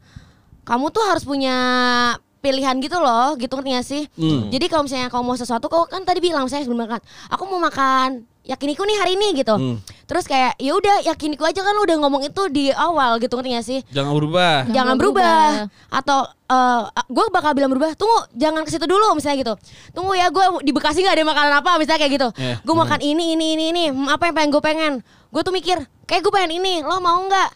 kamu 0.62 0.85
tuh 0.88 1.04
harus 1.04 1.25
punya 1.25 1.56
pilihan 2.42 2.75
gitu 2.76 2.99
loh 2.99 3.32
gitu 3.34 3.54
ngerti 3.54 3.70
gak 3.70 3.87
sih 3.87 4.02
Hmm. 4.12 4.50
jadi 4.50 4.66
kalau 4.66 4.82
misalnya 4.82 5.06
kamu 5.06 5.22
mau 5.25 5.34
sesuatu 5.34 5.66
kau 5.66 5.87
kan 5.87 6.02
tadi 6.02 6.18
bilang 6.18 6.44
saya 6.44 6.61
sebelum 6.61 6.82
makan 6.82 6.99
aku 7.28 7.42
mau 7.46 7.62
makan 7.62 8.08
yakiniku 8.42 8.82
nih 8.82 8.99
hari 8.99 9.14
ini 9.14 9.38
gitu 9.38 9.54
Hmm. 9.54 9.78
terus 10.04 10.26
kayak 10.26 10.58
ya 10.58 10.75
udah 10.75 11.06
yakiniku 11.06 11.42
aja 11.42 11.58
kan 11.58 11.72
lu 11.72 11.82
udah 11.82 11.94
ngomong 11.96 12.22
itu 12.25 12.42
di 12.49 12.68
awal 12.68 13.16
gitu 13.16 13.30
ngerti 13.32 13.50
gak 13.52 13.62
sih 13.64 13.80
Jangan 13.88 14.12
berubah. 14.12 14.54
Jangan 14.61 14.75
jangan 14.75 14.94
berubah. 14.96 15.22
berubah 15.22 15.50
atau 15.88 16.18
gue 17.08 17.25
bakal 17.30 17.50
bilang 17.52 17.70
berubah 17.70 17.94
tunggu 17.94 18.18
jangan 18.32 18.61
ke 18.61 18.70
situ 18.70 18.84
dulu 18.84 19.14
misalnya 19.14 19.38
gitu 19.40 19.54
tunggu 19.92 20.12
ya 20.12 20.28
gue 20.28 20.42
di 20.61 20.70
Bekasi 20.70 21.00
nggak 21.00 21.14
ada 21.14 21.25
makanan 21.25 21.52
apa 21.56 21.70
misalnya 21.78 22.00
kayak 22.02 22.12
gitu 22.12 22.28
Iya. 22.34 22.54
gue 22.61 22.75
makan 22.76 23.00
ini 23.00 23.25
ini 23.32 23.46
ini 23.54 23.64
ini 23.70 23.84
Hmm, 23.88 24.06
apa 24.06 24.26
yang 24.26 24.34
pengen 24.34 24.50
gue 24.50 24.61
pengen 24.61 24.92
gue 25.30 25.40
tuh 25.40 25.49
mikir 25.50 25.78
kayak 26.04 26.20
gue 26.20 26.28
pengen 26.30 26.52
ini 26.54 26.82
lo 26.82 26.99
mau 26.99 27.22
nggak 27.22 27.49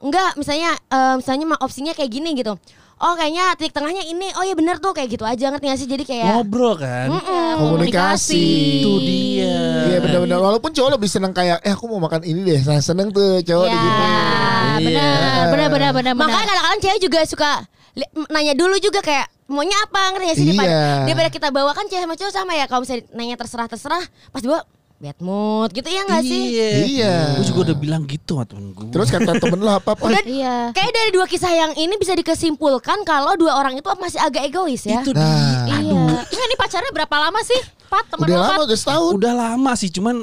nggak 0.00 0.30
misalnya 0.34 0.72
eh, 0.80 1.14
misalnya 1.14 1.60
opsinya 1.60 1.92
kayak 1.92 2.10
gini 2.10 2.32
gitu 2.34 2.56
oh 3.00 3.12
kayaknya 3.14 3.56
titik 3.56 3.72
tengahnya 3.72 4.02
ini 4.02 4.28
oh 4.36 4.44
ya 4.44 4.52
bener 4.52 4.76
tuh 4.76 4.92
kayak 4.92 5.08
gitu 5.10 5.24
aja 5.24 5.48
ngerti 5.48 5.64
gak 5.66 5.78
sih 5.78 5.88
jadi 5.88 6.04
kayak 6.04 6.26
Ngobrol 6.36 6.76
kan? 6.76 7.08
Mm-mm. 7.08 7.52
Komunikasi. 7.56 8.46
Itu 8.84 8.92
dia. 9.00 9.56
Iya 9.88 9.98
benar-benar. 9.98 10.38
Walaupun 10.38 10.70
cowok 10.70 10.90
lebih 10.94 11.08
seneng 11.08 11.32
kayak, 11.32 11.60
eh 11.60 11.72
aku 11.72 11.88
mau 11.88 11.98
makan 11.98 12.20
ini 12.22 12.44
deh. 12.44 12.60
Saya 12.60 12.78
seneng 12.78 13.08
tuh 13.08 13.40
cowok 13.40 13.66
Ya 13.66 13.72
gitu. 13.74 13.88
benar 13.88 14.78
Iya. 14.80 15.10
Benar 15.48 15.68
benar 15.68 15.90
benar 15.92 16.12
Makanya 16.14 16.46
kadang-kadang 16.46 16.80
cewek 16.80 17.00
juga 17.00 17.18
suka 17.24 17.50
li- 17.92 18.10
nanya 18.28 18.54
dulu 18.54 18.76
juga 18.76 19.00
kayak 19.00 19.26
maunya 19.46 19.74
apa 19.80 20.14
ngerti 20.14 20.24
gak 20.24 20.36
sih 20.36 20.46
daripada, 20.46 20.70
Iya. 20.70 20.86
daripada 21.04 21.28
kita 21.28 21.48
bawa 21.50 21.70
kan 21.72 21.84
cewek 21.84 22.02
sama 22.04 22.14
cowok 22.14 22.32
sama 22.32 22.52
ya 22.54 22.64
kalau 22.64 22.80
misalnya 22.84 23.02
nanya 23.10 23.34
terserah 23.34 23.66
terserah 23.66 24.02
pas 24.30 24.38
dibawa 24.38 24.62
bad 25.00 25.16
mood 25.18 25.72
gitu 25.72 25.88
ya 25.88 26.04
nggak 26.04 26.22
sih 26.22 26.44
Iya. 26.92 27.40
Gue 27.40 27.46
juga 27.48 27.60
udah 27.66 27.76
bilang 27.78 28.04
gitu 28.04 28.36
sama 28.36 28.44
temen 28.44 28.70
gue. 28.70 28.92
Terus 28.92 29.08
kata 29.08 29.32
temen 29.34 29.56
lo 29.58 29.72
apa 29.72 29.96
apa? 29.96 30.04
Udah 30.06 30.20
Iya. 30.22 30.56
kayak 30.70 30.92
dari 30.92 31.10
dua 31.10 31.24
kisah 31.24 31.48
yang 31.48 31.72
ini 31.72 31.96
bisa 31.96 32.12
dikesimpulkan 32.12 33.00
kalau 33.02 33.32
dua 33.34 33.56
orang 33.56 33.72
itu 33.74 33.88
masih 33.96 34.20
agak 34.20 34.44
egois 34.44 34.84
ya 34.84 35.00
itu 35.00 35.16
Nah, 35.16 35.64
Iya. 35.66 36.04
Cuma 36.22 36.42
ini 36.42 36.54
pacarnya 36.54 36.92
berapa 36.92 37.16
lama 37.18 37.40
sih? 37.40 37.60
Pat 37.88 38.06
temen 38.06 38.22
udah 38.22 38.36
lo, 38.36 38.44
lama 38.44 38.52
Pat? 38.54 38.66
udah 38.68 38.78
setahun. 38.78 39.12
udah 39.16 39.32
lama 39.34 39.72
sih, 39.74 39.88
cuman 39.88 40.16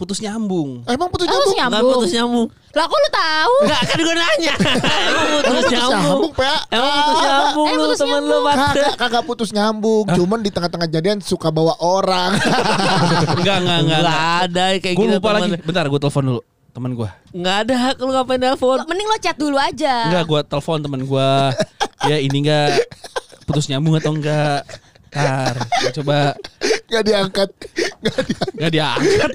putus 0.00 0.18
nyambung. 0.24 0.80
Emang 0.88 1.12
putus 1.12 1.28
nyambung? 1.28 1.52
nyambung. 1.52 1.76
Enggak 1.76 1.96
putus 2.00 2.12
nyambung. 2.16 2.48
Lah 2.70 2.84
kok 2.88 2.96
lu 2.96 3.10
tahu? 3.12 3.54
Enggak 3.60 3.82
kan 3.84 3.98
gue 4.00 4.16
nanya. 4.16 4.54
Emang 4.56 5.26
putus 5.28 5.52
putus 5.52 5.68
nyambung. 5.68 6.00
nyambung, 6.00 6.32
PA? 6.32 6.56
Emang 6.72 6.90
putus 6.96 7.20
nyambung 7.20 7.66
Eh, 7.68 7.74
lu 7.76 7.80
putus 7.84 7.98
temen 8.00 8.22
lu. 8.24 8.38
Kagak, 8.40 8.94
kagak 8.96 9.24
putus 9.28 9.50
nyambung. 9.52 10.04
Cuman 10.08 10.38
di 10.40 10.50
tengah-tengah 10.50 10.88
jadian 10.88 11.18
suka 11.20 11.52
bawa 11.52 11.76
orang. 11.84 12.32
enggak, 13.36 13.56
enggak, 13.60 13.78
enggak. 13.84 14.00
Enggak 14.00 14.20
ada 14.48 14.64
kayak 14.80 14.94
Gue 14.96 15.04
gitu 15.04 15.16
lupa 15.20 15.30
lagi. 15.36 15.50
Bentar, 15.60 15.84
gue 15.84 16.00
telepon 16.00 16.24
dulu 16.24 16.40
temen 16.70 16.90
gue. 16.96 17.08
Enggak 17.36 17.56
ada 17.66 17.74
lu 18.00 18.10
ngapain 18.14 18.40
telepon? 18.40 18.78
mending 18.88 19.08
lo 19.10 19.16
chat 19.20 19.36
dulu 19.36 19.56
aja 19.58 19.94
Enggak, 20.08 20.22
gue 20.24 20.40
telepon 20.48 20.78
temen 20.80 21.00
gue. 21.04 21.30
ya 22.08 22.16
ini 22.16 22.36
enggak 22.40 22.88
putus 23.44 23.68
nyambung 23.68 23.98
atau 24.00 24.16
enggak? 24.16 24.64
Ntar, 25.10 25.54
coba 25.92 26.38
Gak 26.86 27.02
diangkat. 27.02 27.50
Gak 28.02 28.18
diangkat. 28.22 28.50
Enggak 28.58 28.70
diangkat 28.70 29.30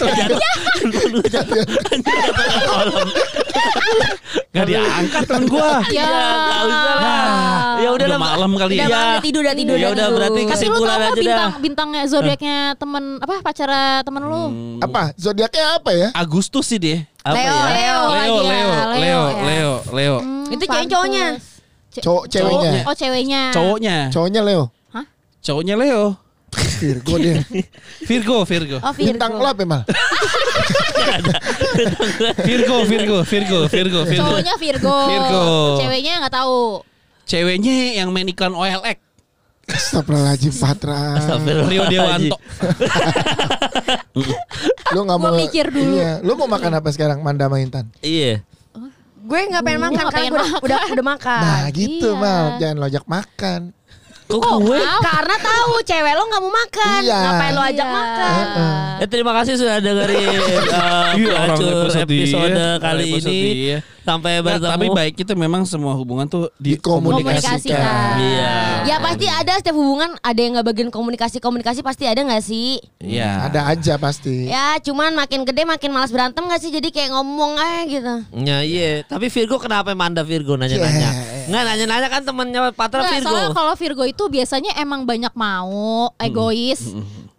Enggak 4.52 4.66
diangkat 4.68 5.24
temen 5.26 5.44
gue 5.48 5.70
Ya. 5.92 6.08
enggak 6.08 6.62
usah 6.64 6.96
lah. 6.96 7.28
Ya 7.76 7.90
udah 7.92 8.08
Udah 8.08 8.08
lah. 8.08 8.20
malam 8.20 8.52
kali 8.56 8.74
udah 8.76 8.82
ya 8.82 8.88
malam, 8.88 9.08
udah 9.12 9.24
tidur 9.24 9.42
udah 9.44 9.56
tidur 9.56 9.76
Ya 9.78 9.88
udah 9.92 10.08
berarti 10.12 10.36
Tapi 10.36 10.48
lu 10.48 10.52
Kesimpulan 10.52 10.96
tau 10.96 11.00
aja 11.00 11.06
gak 11.06 11.20
bintang 11.20 11.52
bintangnya 11.60 12.04
zodiaknya 12.08 12.58
temen 12.76 13.04
apa 13.20 13.34
pacara 13.42 13.82
temen 14.04 14.22
lu? 14.24 14.44
Apa? 14.80 15.02
Zodiaknya 15.16 15.64
apa 15.76 15.92
ya? 15.92 16.08
Agustus 16.14 16.66
sih 16.66 16.80
dia 16.80 17.04
Apa 17.20 17.36
Leo, 17.36 17.52
ya? 17.52 17.64
Leo. 17.66 18.02
Leo, 18.06 18.36
ya, 18.36 18.44
Leo, 18.44 18.72
Leo, 18.96 19.24
ya. 19.28 19.44
Leo, 19.44 19.74
Leo 19.92 20.16
Hmm, 20.20 20.44
Itu 20.52 20.64
cewek 20.64 20.88
cowoknya? 20.88 21.26
Cowok 21.96 22.24
ceweknya. 22.28 22.72
Oh 22.84 22.92
ceweknya. 22.94 23.42
Cowoknya 23.56 23.96
Cowoknya 24.12 24.42
Leo. 24.44 24.64
Cowoknya 25.46 25.78
Leo 25.78 26.18
Virgo 26.82 27.14
dia. 27.22 27.38
Virgo, 28.10 28.38
Virgo 28.48 28.78
oh 28.82 28.94
Virgo 28.98 29.14
Bintang 29.14 29.38
apa 29.38 29.62
Mal? 29.62 29.82
Virgo, 32.42 32.78
Virgo, 32.90 33.18
Virgo, 33.22 33.60
Virgo, 33.70 34.00
Virgo 34.10 34.26
Cowoknya 34.26 34.56
Virgo. 34.58 34.98
Virgo. 35.06 35.46
Ceweknya 35.86 36.14
nggak 36.26 36.34
tahu. 36.34 36.82
Ceweknya 37.30 38.02
yang 38.02 38.10
main 38.10 38.26
iklan 38.26 38.58
OLX 38.58 38.98
Astagfirullahaladzim 39.66 40.54
Patra. 40.62 41.18
Rio 41.66 41.84
Dewanto 41.90 42.38
Lu 44.94 45.02
gak 45.10 45.18
mau 45.18 45.34
mikir 45.34 45.74
dulu. 45.74 45.98
Iya. 45.98 46.22
Lu 46.22 46.38
mau 46.38 46.46
makan 46.46 46.78
apa 46.78 46.90
sekarang 46.94 47.22
Manda 47.26 47.50
sama 47.50 47.62
Intan? 47.62 47.86
Iya. 48.02 48.42
gue 49.26 49.42
nggak 49.42 49.66
pengen 49.66 49.82
makan 49.82 50.06
karena 50.14 50.30
udah, 50.38 50.50
udah 50.62 50.80
udah 50.94 51.06
makan 51.18 51.42
Nah 51.42 51.66
gitu 51.74 52.14
iya. 52.14 52.22
Mal. 52.22 52.46
Jangan 52.62 52.76
lo 52.78 52.86
ajak 52.86 53.06
makan. 53.10 53.62
Kok 54.26 54.42
Oh, 54.42 54.58
gue? 54.60 54.82
karena 55.00 55.36
tahu 55.38 55.74
cewek 55.82 56.12
lo 56.12 56.24
nggak 56.26 56.42
mau 56.42 56.50
makan 56.52 57.00
Iya. 57.00 57.18
ngapain 57.20 57.54
lo 57.54 57.62
ajak 57.64 57.78
Iya. 57.80 57.94
makan 57.94 58.46
Eh, 58.96 59.08
terima 59.08 59.32
kasih 59.34 59.54
sudah 59.56 59.78
dengerin 59.78 60.40
uh, 60.74 61.14
Iya, 61.14 61.34
episode 61.48 62.02
episode 62.02 62.50
dia. 62.52 62.70
kali 62.80 63.06
Episode 63.08 63.30
ini. 63.30 63.95
Sampai 64.06 64.38
Nah, 64.38 64.46
bertemu. 64.48 64.70
tapi 64.70 64.88
baik 64.88 65.14
itu 65.18 65.34
memang 65.34 65.66
semua 65.66 65.92
hubungan 65.92 66.24
tuh 66.26 66.54
Dikomunikasikan. 66.56 67.58
Komunikasikan. 67.58 68.10
Iya. 68.16 68.54
ya 68.86 68.96
pasti 69.00 69.26
ada 69.26 69.54
setiap 69.56 69.74
hubungan 69.74 70.14
ada 70.16 70.38
yang 70.38 70.54
nggak 70.54 70.68
bagian 70.68 70.90
komunikasi 70.90 71.38
komunikasi 71.40 71.82
pasti 71.82 72.06
ada 72.06 72.22
nggak 72.22 72.40
sih 72.40 72.78
Iya. 72.98 73.50
Ada 73.50 73.66
aja 73.68 73.94
pasti. 73.98 74.46
ya 74.46 74.78
cuman 74.80 75.12
makin 75.12 75.42
gede 75.42 75.66
makin 75.66 75.90
malas 75.90 76.10
berantem 76.10 76.40
nggak 76.40 76.60
sih 76.60 76.70
jadi 76.70 76.88
kayak 76.88 77.10
ngomong 77.12 77.58
aja 77.58 77.82
gitu 77.84 78.16
Ya 78.38 78.62
iya, 78.62 79.02
tapi 79.04 79.28
Virgo 79.28 79.58
kenapa 79.58 79.90
Manda 79.92 80.22
Virgo 80.22 80.54
nanya-nanya? 80.54 81.10
Yeah. 81.10 81.48
Nggak 81.48 81.64
nanya-nanya 81.66 82.08
kan 82.08 82.22
temennya 82.22 82.62
Patra 82.72 83.02
Nggak, 83.02 83.12
Virgo. 83.16 83.26
soalnya 83.28 83.50
kalau 83.52 83.74
Virgo 83.74 84.04
itu 84.04 84.24
biasanya 84.28 84.72
emang 84.76 85.02
banyak 85.04 85.34
mau, 85.34 86.14
egois, 86.20 86.94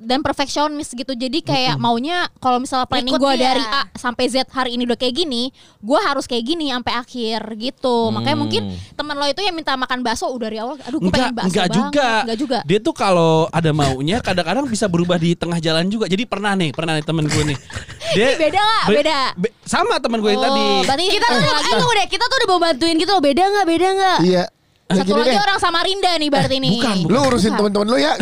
dan 0.07 0.23
perfeksionis 0.23 0.89
gitu. 0.89 1.13
Jadi 1.13 1.43
kayak 1.43 1.77
maunya 1.77 2.31
kalau 2.39 2.57
misalnya 2.57 2.87
planning 2.87 3.13
gue 3.13 3.35
dari 3.37 3.59
A 3.61 3.91
sampai 3.93 4.25
Z 4.27 4.47
hari 4.49 4.75
ini 4.75 4.87
udah 4.87 4.95
kayak 4.95 5.15
gini, 5.17 5.51
gue 5.77 5.99
harus 5.99 6.25
kayak 6.25 6.47
gini 6.47 6.71
sampai 6.71 6.95
akhir 6.95 7.41
gitu. 7.59 8.09
Makanya 8.09 8.39
mungkin 8.39 8.63
teman 8.95 9.13
lo 9.13 9.27
itu 9.27 9.43
yang 9.43 9.53
minta 9.53 9.75
makan 9.75 10.01
bakso 10.01 10.31
udah 10.31 10.47
dari 10.47 10.59
awal, 10.59 10.79
aduh 10.79 10.97
gue 10.97 11.05
Enggak, 11.05 11.19
pengen 11.19 11.35
bakso 11.35 11.49
enggak 11.51 11.67
banget. 11.67 11.79
juga. 11.83 12.09
Enggak 12.23 12.39
juga. 12.39 12.59
Dia 12.63 12.79
tuh 12.79 12.95
kalau 12.95 13.33
ada 13.51 13.71
maunya 13.71 14.17
kadang-kadang 14.21 14.65
bisa 14.65 14.87
berubah 14.87 15.19
di 15.19 15.35
tengah 15.35 15.59
jalan 15.59 15.91
juga. 15.91 16.07
Jadi 16.07 16.23
pernah 16.23 16.55
nih, 16.55 16.71
pernah 16.71 16.95
nih 16.95 17.05
temen 17.05 17.27
gue 17.27 17.43
nih. 17.45 17.59
Dia 18.15 18.27
Ini 18.29 18.39
beda 18.39 18.61
nggak? 18.61 18.85
be- 18.87 18.97
Beda. 18.97 19.19
be- 19.35 19.55
sama 19.67 19.99
teman 19.99 20.23
gue 20.23 20.31
yang 20.31 20.39
Oh, 20.39 20.47
tadi. 20.47 20.65
berarti 20.87 21.05
Kita 21.11 21.27
tuh, 21.27 21.41
eh, 21.43 21.97
deh, 21.99 22.07
kita 22.07 22.25
tuh 22.25 22.37
udah 22.39 22.49
mau 22.49 22.61
bantuin 22.63 22.95
gitu 22.95 23.11
loh. 23.11 23.21
Beda 23.21 23.43
nggak? 23.45 23.67
Beda 23.67 23.89
nggak? 23.93 24.19
Iya. 24.23 24.45
Satu 24.87 25.19
lagi 25.19 25.35
deh. 25.35 25.43
orang 25.43 25.59
Samarinda 25.59 26.15
nih 26.15 26.31
berarti 26.31 26.57
nih. 26.63 26.79
Bukan, 26.79 26.97
Lu 27.11 27.19
urusin 27.27 27.53
temen-temen 27.59 27.87
lu 27.91 27.99
ya. 27.99 28.15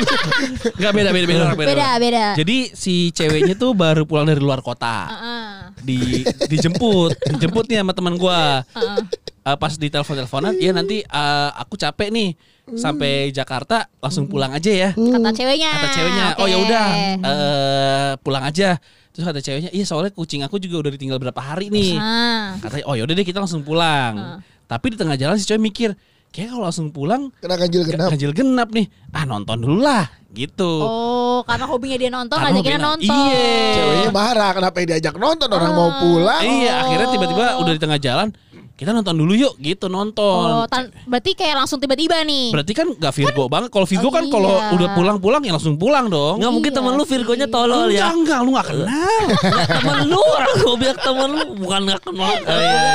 Enggak 0.76 0.92
beda 0.92 1.10
beda 1.16 1.26
beda. 1.26 1.44
Beda, 1.56 1.88
beda. 1.96 2.24
Jadi 2.36 2.56
si 2.76 3.08
ceweknya 3.08 3.56
tuh 3.56 3.72
baru 3.72 4.04
pulang 4.04 4.28
dari 4.28 4.36
luar 4.36 4.60
kota. 4.60 5.08
Heeh. 5.08 5.48
Di 5.80 5.98
dijemput, 6.44 7.16
dijemput 7.32 7.64
nih 7.72 7.80
sama 7.80 7.96
teman 7.96 8.20
gua. 8.20 8.60
Heeh. 8.76 9.00
Eh, 9.48 9.56
pas 9.56 9.72
di 9.80 9.88
telepon-teleponan, 9.88 10.60
iya 10.60 10.76
nanti 10.76 11.00
eh, 11.00 11.50
aku 11.56 11.80
capek 11.80 12.12
nih 12.12 12.36
sampai 12.76 13.32
Jakarta 13.32 13.88
langsung 13.96 14.28
pulang 14.28 14.52
aja 14.52 14.68
ya. 14.68 14.90
Kata 14.92 15.30
ceweknya. 15.32 15.72
Kata 15.72 15.88
ceweknya, 15.96 16.26
Oke. 16.36 16.40
oh 16.44 16.46
ya 16.52 16.56
udah 16.60 16.86
eh, 17.16 18.12
pulang 18.20 18.44
aja. 18.44 18.76
Terus 19.08 19.24
kata 19.24 19.40
ceweknya, 19.40 19.70
iya 19.72 19.88
soalnya 19.88 20.12
kucing 20.12 20.44
aku 20.44 20.60
juga 20.60 20.84
udah 20.84 20.92
ditinggal 20.92 21.16
berapa 21.16 21.40
hari 21.40 21.72
nih. 21.72 21.96
Ah. 21.96 22.60
Katanya, 22.60 22.84
oh 22.86 22.94
ya 22.94 23.08
udah 23.08 23.14
deh 23.16 23.24
kita 23.24 23.40
langsung 23.40 23.64
pulang. 23.64 24.44
Tapi 24.68 24.92
di 24.92 24.96
tengah 25.00 25.16
jalan 25.16 25.34
si 25.34 25.48
cewek 25.48 25.64
mikir, 25.64 25.90
kayak 26.28 26.52
kalau 26.52 26.68
langsung 26.68 26.92
pulang 26.92 27.32
kena 27.40 27.56
ganjil 27.56 27.82
genap. 27.82 28.12
ganjil 28.12 28.32
genap 28.36 28.68
nih. 28.68 28.86
Ah 29.10 29.24
nonton 29.24 29.56
dulu 29.58 29.80
lah, 29.80 30.04
gitu. 30.30 30.84
Oh, 30.84 31.40
karena 31.42 31.64
hobinya 31.64 31.96
dia 31.96 32.10
nonton, 32.12 32.36
Karena 32.36 32.52
ngajakinnya 32.52 32.76
hobinya- 32.76 32.88
nonton. 33.00 33.32
Iya. 33.32 33.72
Ceweknya 33.72 34.10
marah 34.12 34.50
kenapa 34.52 34.76
diajak 34.78 35.14
nonton 35.16 35.48
orang 35.48 35.72
mau 35.72 35.90
pulang. 35.98 36.42
Iya, 36.44 36.84
akhirnya 36.84 37.08
tiba-tiba 37.08 37.44
udah 37.58 37.72
di 37.72 37.80
tengah 37.80 37.98
jalan, 37.98 38.28
kita 38.78 38.94
nonton 38.94 39.10
dulu 39.12 39.34
yuk, 39.34 39.58
gitu 39.58 39.84
Oh, 39.84 39.92
nonton. 39.92 40.62
tan- 40.66 40.94
berarti 41.02 41.34
kayak 41.34 41.58
langsung 41.58 41.76
tiba-tiba 41.76 42.22
nih. 42.22 42.54
Berarti 42.54 42.72
kan 42.72 42.86
gak 42.92 43.10
Virgo 43.10 43.44
banget. 43.44 43.68
Kalau 43.68 43.84
Virgo 43.84 44.06
Oh, 44.06 44.14
kan 44.14 44.24
kalau 44.24 44.54
iya. 44.54 44.70
udah 44.70 44.88
pulang-pulang 44.94 45.42
ya 45.42 45.50
langsung 45.50 45.74
pulang 45.74 46.06
dong. 46.06 46.38
Nggak 46.38 46.52
mungkin 46.52 46.70
Iya 46.70 46.78
temen 46.78 46.92
lu 46.92 47.02
Virgonya 47.02 47.44
sih. 47.44 47.52
tolol 47.52 47.84
enggak, 47.84 47.98
ya. 47.98 48.06
enggak, 48.08 48.38
lu 48.38 48.50
gak 48.54 48.66
kenal. 48.68 49.24
temen 49.74 49.98
lu 50.06 50.20
orang 50.22 50.52
gue 50.56 50.74
bilang 50.78 50.98
temen 51.00 51.28
lu 51.28 51.44
bukan 51.58 51.80
nggak 51.84 52.00
kenal 52.00 52.32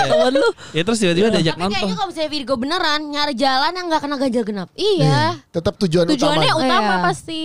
temen 0.05 0.31
lu 0.33 0.49
ya 0.71 0.81
terus 0.81 0.97
tiba-tiba 0.97 1.27
diajak 1.29 1.51
Tapi 1.51 1.61
nonton. 1.61 1.75
kayaknya 1.75 1.95
kalau 1.95 2.07
misalnya 2.07 2.31
Virgo 2.31 2.53
beneran 2.55 3.01
nyari 3.05 3.33
jalan 3.35 3.71
yang 3.73 3.85
nggak 3.85 4.01
kena 4.01 4.15
ganjil 4.17 4.43
genap. 4.43 4.69
Iya. 4.73 5.21
Tetap 5.49 5.73
tujuan 5.77 6.05
Tujuannya 6.07 6.47
utama. 6.49 6.63
utama 6.63 6.93
Iya. 6.93 7.03
pasti. 7.03 7.41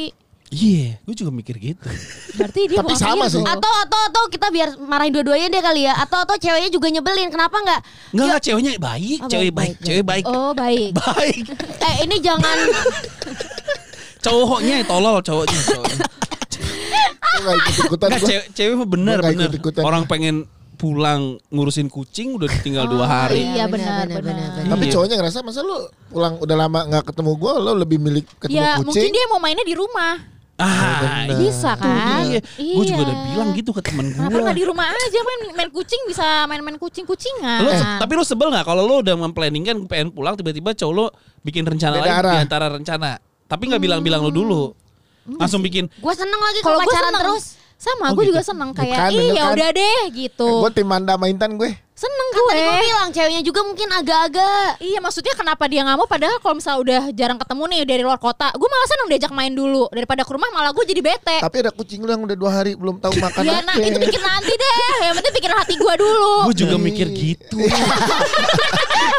Iya, 0.48 0.96
gue 1.04 1.12
juga 1.12 1.28
mikir 1.28 1.60
gitu. 1.60 1.84
Berarti 2.40 2.72
dia 2.72 2.80
Tapi 2.80 2.96
sama 2.96 3.28
sih. 3.28 3.36
Atau 3.44 3.68
atau 3.68 4.00
atau 4.08 4.22
kita 4.32 4.48
biar 4.48 4.80
marahin 4.80 5.12
dua-duanya 5.12 5.52
deh 5.52 5.60
kali 5.60 5.84
ya. 5.84 5.92
Atau 6.00 6.24
atau 6.24 6.40
ceweknya 6.40 6.72
juga 6.72 6.88
nyebelin. 6.88 7.28
Kenapa 7.28 7.52
nggak? 7.52 7.80
Enggak, 8.16 8.24
enggak, 8.24 8.40
ceweknya 8.40 8.70
baik, 8.80 9.18
Oh, 9.20 9.28
cewek 9.28 9.52
baik, 9.52 9.52
baik, 9.52 9.68
baik, 9.76 9.84
cewek 9.84 10.04
baik. 10.08 10.24
Oh, 10.24 10.52
baik. 10.56 10.90
Baik. 11.04 11.44
Eh 11.78 11.94
ini 12.08 12.16
jangan 12.18 12.56
Cowoknya 14.24 14.82
tolol, 14.82 15.20
cowoknya, 15.20 15.60
cowoknya. 15.68 16.06
Cewek, 18.18 18.44
cewek 18.56 18.76
bener, 18.88 19.16
nggak 19.20 19.52
bener. 19.52 19.84
Orang 19.84 20.08
pengen 20.08 20.48
pulang 20.78 21.36
ngurusin 21.50 21.90
kucing 21.90 22.38
udah 22.38 22.46
ditinggal 22.48 22.86
dua 22.86 23.04
hari. 23.04 23.42
Iya, 23.42 23.66
benar, 23.66 24.06
benar, 24.06 24.22
benar. 24.22 24.64
Tapi 24.64 24.84
Iya. 24.86 24.92
cowoknya 24.94 25.14
ngerasa 25.18 25.38
masa 25.42 25.60
lu 25.60 25.76
pulang 26.08 26.38
udah 26.38 26.56
lama 26.56 26.80
nggak 26.86 27.04
ketemu 27.04 27.30
gue, 27.34 27.52
lo 27.58 27.72
lebih 27.76 27.98
milik 27.98 28.26
ketemu 28.38 28.56
Ya, 28.56 28.78
mungkin 28.78 28.94
kucing. 28.94 29.10
dia 29.10 29.24
mau 29.28 29.42
mainnya 29.42 29.66
di 29.66 29.74
rumah. 29.74 30.37
Ah, 30.58 31.22
bener. 31.22 31.38
Bisa 31.38 31.70
kan? 31.72 32.26
Iya. 32.26 32.42
Gue 32.58 32.84
juga 32.84 33.02
udah 33.06 33.16
bilang 33.30 33.48
gitu 33.52 33.70
ke 33.70 33.78
temen 33.78 34.10
Kenapa 34.10 34.26
gue. 34.28 34.42
nggak 34.42 34.56
di 34.56 34.64
rumah 34.66 34.84
aja 34.84 35.20
main 35.20 35.40
main 35.54 35.70
kucing 35.70 36.02
bisa 36.04 36.26
main-main 36.44 36.74
kucing-kucingan. 36.76 37.62
Lu, 37.62 37.70
tapi 37.70 38.12
lu 38.12 38.22
sebel 38.22 38.50
nggak 38.50 38.66
kalau 38.66 38.82
lu 38.82 38.94
udah 38.98 39.14
memplanningkan 39.16 39.86
pengen 39.86 40.10
pulang 40.10 40.34
tiba-tiba 40.34 40.74
cowok 40.74 40.92
lu 40.92 41.06
bikin 41.40 41.62
rencana 41.62 41.94
Beda 41.94 42.04
lain 42.04 42.18
arah. 42.18 42.32
di 42.32 42.38
antara 42.40 42.66
rencana. 42.68 43.10
Tapi 43.46 43.62
nggak 43.64 43.78
bilang-bilang 43.80 44.20
lu 44.20 44.34
dulu. 44.34 44.62
Langsung 45.30 45.60
bikin 45.60 45.86
gue 45.86 46.14
seneng 46.16 46.40
lagi 46.40 46.58
kalau 46.58 46.80
pacaran 46.80 47.06
seneng 47.06 47.22
terus. 47.22 47.44
sama 47.78 48.04
Oh, 48.04 48.12
gue 48.12 48.24
gitu. 48.24 48.30
juga 48.32 48.42
seneng 48.42 48.70
kayak 48.74 48.98
iya 49.14 49.44
udah 49.48 49.70
deh 49.70 50.00
gitu. 50.10 50.50
Gue 50.58 50.70
tim 50.72 50.82
Manda 50.84 51.14
Maintan 51.14 51.54
gue. 51.54 51.70
seneng 51.94 52.27
Kan 52.38 52.46
tadi 52.48 52.60
gue 52.60 52.70
gue. 52.70 52.84
bilang 52.84 53.08
ceweknya 53.10 53.42
juga 53.42 53.60
mungkin 53.62 53.88
agak-agak. 53.90 54.68
Iya 54.78 54.98
maksudnya 54.98 55.34
kenapa 55.34 55.64
dia 55.64 55.80
nggak 55.80 55.96
mau 55.96 56.06
padahal 56.06 56.38
kalau 56.38 56.54
misalnya 56.54 56.78
udah 56.78 57.02
jarang 57.12 57.36
ketemu 57.36 57.62
nih 57.66 57.80
dari 57.84 58.02
luar 58.02 58.16
kota 58.16 58.48
Gue 58.50 58.66
malah 58.66 58.86
seneng 58.86 59.08
diajak 59.08 59.30
main 59.30 59.50
dulu 59.50 59.88
Daripada 59.88 60.22
ke 60.22 60.30
rumah 60.30 60.48
malah 60.48 60.70
gue 60.70 60.84
jadi 60.84 61.00
bete 61.00 61.36
Tapi 61.38 61.56
ada 61.58 61.70
kucing 61.70 62.00
lu 62.00 62.10
yang 62.10 62.22
udah 62.22 62.34
dua 62.34 62.50
hari 62.52 62.72
belum 62.72 62.98
tahu 62.98 63.12
makan. 63.14 63.42
Ya 63.42 63.58
nah, 63.60 63.74
itu 63.74 63.98
pikir 63.98 64.20
nanti 64.20 64.50
deh 64.50 64.74
Yang 65.02 65.14
penting 65.18 65.34
pikir 65.34 65.50
hati 65.50 65.74
gue 65.74 65.94
dulu 65.96 66.34
gue 66.46 66.56
juga 66.56 66.76
mikir 66.76 67.06
gitu. 67.10 67.56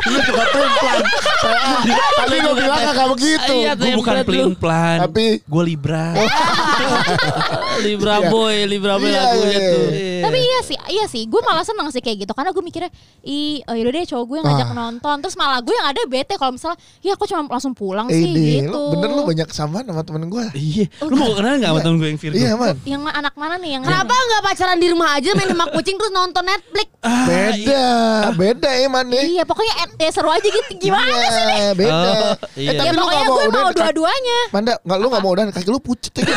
Lu 0.02 0.18
juga 0.22 0.44
plan. 0.50 1.02
Tadi 2.16 2.36
gue 2.38 2.56
bilang 2.56 2.80
gak 2.90 3.10
begitu. 3.12 3.54
Iya, 3.56 3.72
gue 3.74 3.92
bukan 3.96 4.16
pelin 4.24 4.52
plan. 4.56 4.98
Tapi- 5.04 5.40
gue 5.42 5.64
libra. 5.66 6.06
Libra 7.80 8.20
Iya. 8.20 8.28
boy 8.28 8.56
Libra 8.66 8.94
boy 8.96 9.08
Iya, 9.08 9.22
lagunya 9.24 9.52
iya, 9.54 9.72
tuh 9.72 9.88
iya. 9.90 10.20
Tapi 10.20 10.38
iya 10.38 10.60
sih, 10.62 10.78
iya 10.90 11.06
sih. 11.06 11.24
Gue 11.26 11.40
malah 11.42 11.64
seneng 11.64 11.88
sih 11.90 12.00
kayak 12.00 12.28
gitu 12.28 12.34
karena 12.34 12.52
gue 12.52 12.60
mikirnya, 12.60 12.92
ih, 13.22 13.62
oh 13.64 13.74
yaudah 13.74 13.92
deh 13.92 14.04
cowok 14.06 14.26
gue 14.26 14.38
ngajak 14.42 14.66
Ah. 14.66 14.74
nonton. 14.74 15.16
Terus 15.20 15.36
malah 15.36 15.60
gue 15.60 15.72
yang 15.72 15.86
ada 15.86 16.00
bete 16.04 16.34
kalau 16.34 16.52
misalnya, 16.52 16.76
ya 17.00 17.14
aku 17.14 17.24
cuma 17.24 17.46
langsung 17.46 17.72
pulang 17.72 18.08
Eh 18.08 18.16
sih 18.16 18.26
ini, 18.26 18.64
gitu. 18.64 18.72
lu 18.72 18.90
bener 18.96 19.08
lu 19.12 19.22
banyak 19.24 19.46
kesamaan 19.46 19.84
sama 19.84 20.02
temen 20.02 20.26
gue. 20.26 20.44
Iya. 20.54 20.86
Lu 21.02 21.14
mau 21.14 21.30
kenal 21.34 21.56
nggak 21.56 21.68
sama 21.68 21.80
temen 21.80 21.96
gue 21.98 22.08
yang 22.08 22.18
Virgo? 22.18 22.36
Iya 22.38 22.50
man. 22.54 22.76
Yang 22.82 23.02
anak 23.06 23.34
mana 23.36 23.54
nih 23.56 23.70
yang 23.76 23.82
Kenapa 23.84 24.14
nggak 24.16 24.42
pacaran 24.42 24.78
di 24.78 24.88
rumah 24.88 25.08
aja 25.14 25.30
main 25.34 25.48
sama 25.48 25.66
kucing 25.70 25.96
terus 25.96 26.10
nonton 26.10 26.42
Netflix? 26.42 26.88
Ah, 27.00 27.26
Beda, 27.26 27.84
beda 28.34 28.70
emang 28.78 29.06
nih. 29.06 29.22
Iya 29.34 29.42
pokoknya 29.44 29.74
eh, 29.78 29.88
ya 30.00 30.10
seru 30.10 30.28
aja 30.28 30.44
gitu. 30.44 30.72
Gimana 30.78 31.06
Iya, 31.06 31.28
sih 31.30 31.44
nih? 31.44 31.60
Beda. 31.76 32.00
Oh, 32.00 32.34
iya. 32.56 32.66
Eh 32.66 32.74
tapi 32.74 32.86
Ya 32.86 32.92
lu 32.92 33.00
pokoknya 33.00 33.20
gak 33.20 33.28
mau 33.28 33.38
gue 33.38 33.60
mau 33.60 33.72
dua-duanya. 33.74 34.38
Manda, 34.50 34.72
nggak 34.80 34.98
lu 34.98 35.06
nggak 35.08 35.22
mau 35.22 35.32
udah 35.32 35.44
kaki 35.50 35.68
lu 35.68 35.80
pucet 35.80 36.12
ya. 36.16 36.24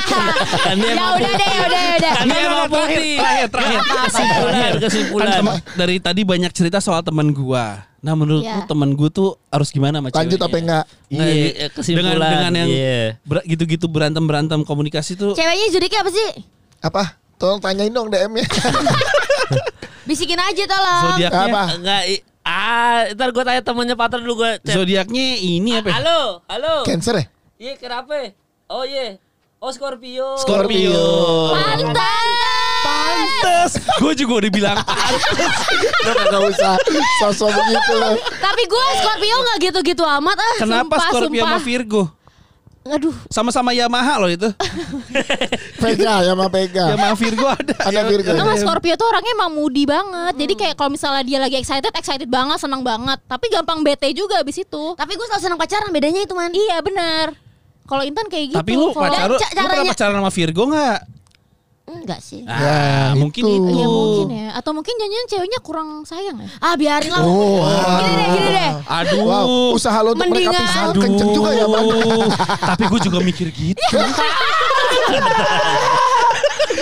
Kan 0.00 0.76
dia 0.76 0.86
Ya 0.86 0.92
emang 0.92 1.12
udah 1.14 1.32
deh, 1.32 1.48
ya 1.48 1.60
udah, 1.62 1.80
ya 1.80 1.94
udah. 1.94 2.12
Kan 2.12 2.26
dia 2.26 2.40
emang 2.42 2.66
putih 2.66 3.16
Terakhir, 3.16 3.46
terakhir. 3.48 3.80
Kesimpulan 4.00 4.52
Kan 4.52 4.72
Kesimpulan 4.80 5.28
sama- 5.32 5.56
dari 5.74 5.96
tadi 5.98 6.20
banyak 6.22 6.50
cerita 6.50 6.78
soal 6.78 7.00
temen 7.00 7.30
gua. 7.30 7.84
Nah 8.00 8.14
menurut 8.14 8.40
Iya. 8.40 8.56
lu 8.56 8.62
temen 8.64 8.90
gua 8.92 9.08
tuh 9.08 9.28
harus 9.46 9.68
gimana 9.68 10.00
sama 10.00 10.08
Lanjut 10.08 10.16
ceweknya? 10.34 10.46
apa 10.46 10.56
enggak? 10.56 10.84
Nggak, 11.06 11.26
Iya. 11.26 11.48
eh, 11.58 11.70
kesimpulan, 11.70 12.10
Dengan, 12.10 12.30
dengan 12.30 12.52
yang 12.56 12.70
iya. 12.70 13.00
ber- 13.22 13.44
gitu-gitu 13.44 13.86
berantem 13.86 14.24
berantem 14.24 14.60
komunikasi 14.60 15.14
tuh. 15.14 15.32
Ceweknya 15.34 15.66
zodiaknya 15.68 16.00
apa 16.00 16.10
sih? 16.10 16.30
Apa? 16.80 17.02
Tolong 17.36 17.60
tanyain 17.60 17.88
dong 17.88 18.08
DM-nya. 18.08 18.44
Bisikin 20.08 20.36
aja 20.36 20.64
tolong. 20.66 21.02
Zodiaknya. 21.12 21.44
Apa? 21.46 21.62
Enggak 21.76 22.02
Ah, 22.40 23.04
ntar 23.12 23.30
gue 23.30 23.44
tanya 23.44 23.60
temennya 23.60 23.94
Patra 23.94 24.16
dulu 24.16 24.42
gue. 24.42 24.52
Zodiaknya 24.64 25.38
ini 25.38 25.76
apa? 25.76 25.86
ya? 25.86 25.94
Halo, 26.00 26.40
halo. 26.48 26.74
Cancer 26.82 27.14
ya? 27.14 27.24
Iya, 27.60 27.72
kenapa? 27.76 28.32
Oh 28.66 28.82
iya. 28.82 29.20
Oh 29.60 29.68
Scorpio. 29.76 30.40
Scorpio. 30.40 30.96
Pantas. 31.52 32.24
Pantes. 32.80 33.70
Gue 34.00 34.16
juga 34.16 34.40
udah 34.40 34.50
bilang 34.56 34.80
pantes. 34.88 35.52
Lu 36.08 36.12
kagak 36.16 36.42
usah 36.48 36.74
sosok 37.20 37.52
begitu 37.52 37.92
lo. 37.92 38.16
Tapi 38.40 38.62
gue 38.64 38.84
Scorpio 39.04 39.36
nggak 39.36 39.58
gitu-gitu 39.68 40.00
amat 40.00 40.40
ah. 40.40 40.54
Kenapa 40.64 40.96
Sumpah, 40.96 41.00
Scorpio 41.12 41.42
sama 41.44 41.60
sumpah. 41.60 41.68
Virgo? 41.68 42.02
Aduh. 42.88 43.12
Sama-sama 43.28 43.76
Yamaha 43.76 44.24
loh 44.24 44.32
itu. 44.32 44.48
Vega 45.76 46.24
ya 46.24 46.32
sama 46.32 46.48
Vega. 46.48 46.96
Yamaha 46.96 47.14
Virgo 47.20 47.46
ada. 47.52 47.76
Ada 47.84 48.00
Virgo. 48.08 48.28
Enggak 48.32 48.64
Scorpio 48.64 48.96
tuh 48.96 49.12
orangnya 49.12 49.32
emang 49.44 49.52
moody 49.52 49.84
banget. 49.84 50.40
Jadi 50.40 50.54
kayak 50.56 50.74
kalau 50.80 50.88
misalnya 50.88 51.20
dia 51.20 51.36
lagi 51.36 51.60
excited, 51.60 51.92
excited 51.92 52.32
banget, 52.32 52.56
senang 52.56 52.80
banget. 52.80 53.20
Tapi 53.28 53.52
gampang 53.52 53.84
bete 53.84 54.08
juga 54.16 54.40
abis 54.40 54.64
itu. 54.64 54.96
Tapi 54.96 55.12
gue 55.20 55.26
selalu 55.28 55.44
senang 55.44 55.60
pacaran. 55.60 55.92
Bedanya 55.92 56.24
itu 56.24 56.32
man. 56.32 56.48
Iya 56.48 56.80
benar. 56.80 57.49
Kalau 57.90 58.02
Intan 58.06 58.26
kayak 58.30 58.54
gitu. 58.54 58.58
Tapi 58.62 58.72
lu 58.78 58.94
pacar 58.94 59.26
lu, 59.26 59.34
lu 59.34 59.66
pernah 59.66 59.90
pacaran 59.90 60.14
sama 60.14 60.30
Virgo 60.30 60.62
nggak? 60.70 60.98
Enggak 61.90 62.22
sih. 62.22 62.46
Ah, 62.46 63.18
mungkin 63.18 63.42
itu. 63.42 63.50
itu. 63.50 63.70
Iya 63.74 63.86
mungkin 63.90 64.26
ya. 64.30 64.48
Atau 64.54 64.70
mungkin 64.70 64.94
jangan 64.94 65.26
ceweknya 65.26 65.58
kurang 65.58 65.88
sayang 66.06 66.38
ya. 66.38 66.46
Ah 66.62 66.78
biarin 66.78 67.10
lah. 67.10 67.22
Oh, 67.26 67.66
Gini 67.98 68.14
deh, 68.14 68.26
gini 68.30 68.50
deh. 68.54 68.70
Aduh. 68.86 69.26
Wow, 69.26 69.74
usaha 69.74 69.98
lo 69.98 70.14
untuk 70.14 70.30
mereka 70.30 70.54
Mendingan. 70.54 70.70
pisah 70.70 70.94
kenceng 70.94 71.30
juga 71.34 71.50
ya, 71.50 71.66
Bang. 71.66 71.86
Tapi 72.62 72.82
gue 72.86 73.00
juga 73.02 73.18
mikir 73.18 73.50
gitu. 73.50 73.82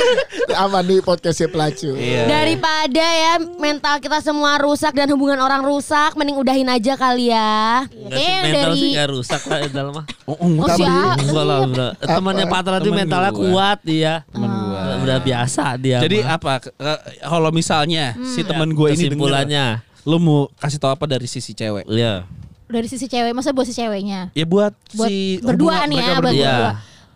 Aman 0.59 0.83
nih 0.83 1.01
podcastnya 1.01 1.47
pelacu. 1.47 1.93
Iya. 1.93 2.27
Daripada 2.27 3.05
ya 3.05 3.33
mental 3.57 3.99
kita 3.99 4.19
semua 4.19 4.57
rusak 4.57 4.93
dan 4.93 5.09
hubungan 5.09 5.37
orang 5.37 5.61
rusak, 5.61 6.15
mending 6.15 6.37
udahin 6.37 6.67
aja 6.67 6.95
kali 6.95 7.29
ya. 7.29 7.85
Enggak 7.85 8.11
sih, 8.11 8.11
Kayaknya 8.19 8.43
mental 8.43 8.63
dari- 8.65 8.81
sih 8.81 8.91
gak 8.93 9.09
rusak 9.09 9.43
lah 9.43 9.59
mental 9.61 9.87
mah. 9.93 10.05
Oh, 10.25 10.35
oh. 10.35 10.51
Oh, 10.59 10.69
siap. 10.71 11.17
Enggak 11.19 11.45
lah, 11.45 11.59
bro. 11.65 11.89
Temannya? 11.99 12.47
Patra 12.47 12.77
tuh 12.77 12.85
Temen 12.87 12.99
mentalnya 13.01 13.31
gua. 13.31 13.43
kuat 13.45 13.79
dia. 13.83 14.15
Temen 14.27 14.51
gua. 14.51 14.81
Udah 14.99 15.19
biasa 15.19 15.65
dia. 15.77 15.99
Jadi 15.99 16.19
mah. 16.21 16.35
apa? 16.35 16.53
eh, 16.69 16.99
Kalau 17.21 17.51
misalnya 17.51 18.05
si 18.27 18.41
teman 18.43 18.71
gue 18.71 18.89
ini 18.91 19.07
kesimpulannya. 19.07 19.67
denger, 19.79 20.05
lu 20.05 20.17
mau 20.19 20.41
kasih 20.55 20.79
tau 20.79 20.91
apa 20.91 21.05
dari 21.05 21.25
sisi 21.25 21.53
cewek? 21.53 21.87
Iya. 21.87 22.25
Dari 22.65 22.85
sisi 22.85 23.05
cewek, 23.05 23.33
masa 23.33 23.51
buat 23.51 23.65
si 23.65 23.73
ceweknya? 23.73 24.29
Ya 24.33 24.45
buat, 24.45 24.77
Buat 24.93 25.09
si 25.09 25.41
berdua 25.41 25.85
nih 25.85 25.97
ya, 25.97 26.09
buat 26.15 26.25
berdua. 26.27 26.37
Iya. 26.37 26.57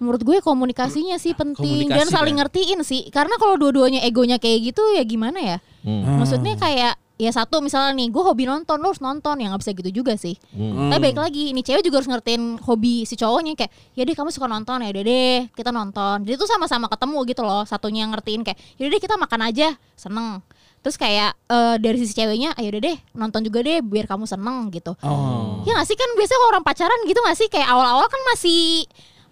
Menurut 0.02 0.26
gue 0.26 0.42
komunikasinya 0.42 1.14
sih 1.22 1.32
penting. 1.38 1.86
Dan 1.86 2.10
Komunikasi 2.10 2.10
saling 2.10 2.34
kan. 2.34 2.40
ngertiin 2.50 2.78
sih. 2.82 3.06
Karena 3.14 3.38
kalau 3.38 3.54
dua-duanya 3.54 4.02
egonya 4.02 4.42
kayak 4.42 4.74
gitu 4.74 4.82
ya 4.98 5.06
gimana 5.06 5.38
ya? 5.38 5.56
Hmm. 5.86 6.18
Maksudnya 6.18 6.58
kayak 6.58 6.98
ya 7.22 7.30
satu 7.30 7.62
misalnya 7.62 7.94
nih 7.94 8.10
gue 8.10 8.18
hobi 8.18 8.50
nonton 8.50 8.82
lo 8.82 8.90
harus 8.90 8.98
nonton. 8.98 9.38
Ya 9.38 9.46
nggak 9.46 9.62
bisa 9.62 9.72
gitu 9.78 10.02
juga 10.02 10.18
sih. 10.18 10.34
Tapi 10.52 10.98
baik 10.98 11.18
lagi 11.22 11.54
ini 11.54 11.62
cewek 11.62 11.86
juga 11.86 12.02
harus 12.02 12.10
ngertiin 12.10 12.58
hobi 12.66 13.06
si 13.06 13.14
cowoknya. 13.14 13.54
Kayak 13.54 13.70
ya 13.94 14.02
deh 14.02 14.14
kamu 14.18 14.34
suka 14.34 14.50
nonton 14.50 14.82
ya 14.82 14.90
udah 14.90 15.04
deh 15.06 15.38
kita 15.54 15.70
nonton. 15.70 16.26
Jadi 16.26 16.34
tuh 16.34 16.50
sama-sama 16.50 16.90
ketemu 16.90 17.18
gitu 17.30 17.42
loh 17.46 17.62
satunya 17.62 18.10
ngertiin 18.10 18.42
kayak 18.42 18.58
ya 18.58 18.90
udah 18.90 18.92
deh 18.98 19.02
kita 19.06 19.14
makan 19.14 19.40
aja. 19.46 19.68
Seneng. 19.94 20.42
Terus 20.82 20.98
kayak 20.98 21.38
eh, 21.46 21.76
dari 21.78 21.94
sisi 21.94 22.10
ceweknya 22.10 22.58
ayo 22.58 22.74
udah 22.74 22.82
deh 22.82 22.98
nonton 23.14 23.46
juga 23.46 23.62
deh 23.62 23.78
biar 23.86 24.10
kamu 24.10 24.26
seneng 24.26 24.66
gitu. 24.74 24.98
Oh. 25.06 25.62
Ya 25.62 25.78
gak 25.78 25.86
sih? 25.86 25.94
Kan 25.94 26.10
biasanya 26.18 26.38
kalau 26.42 26.50
orang 26.58 26.66
pacaran 26.66 27.00
gitu 27.06 27.22
gak 27.22 27.38
sih? 27.38 27.46
Kayak 27.46 27.70
awal-awal 27.70 28.10
kan 28.10 28.18
masih 28.34 28.82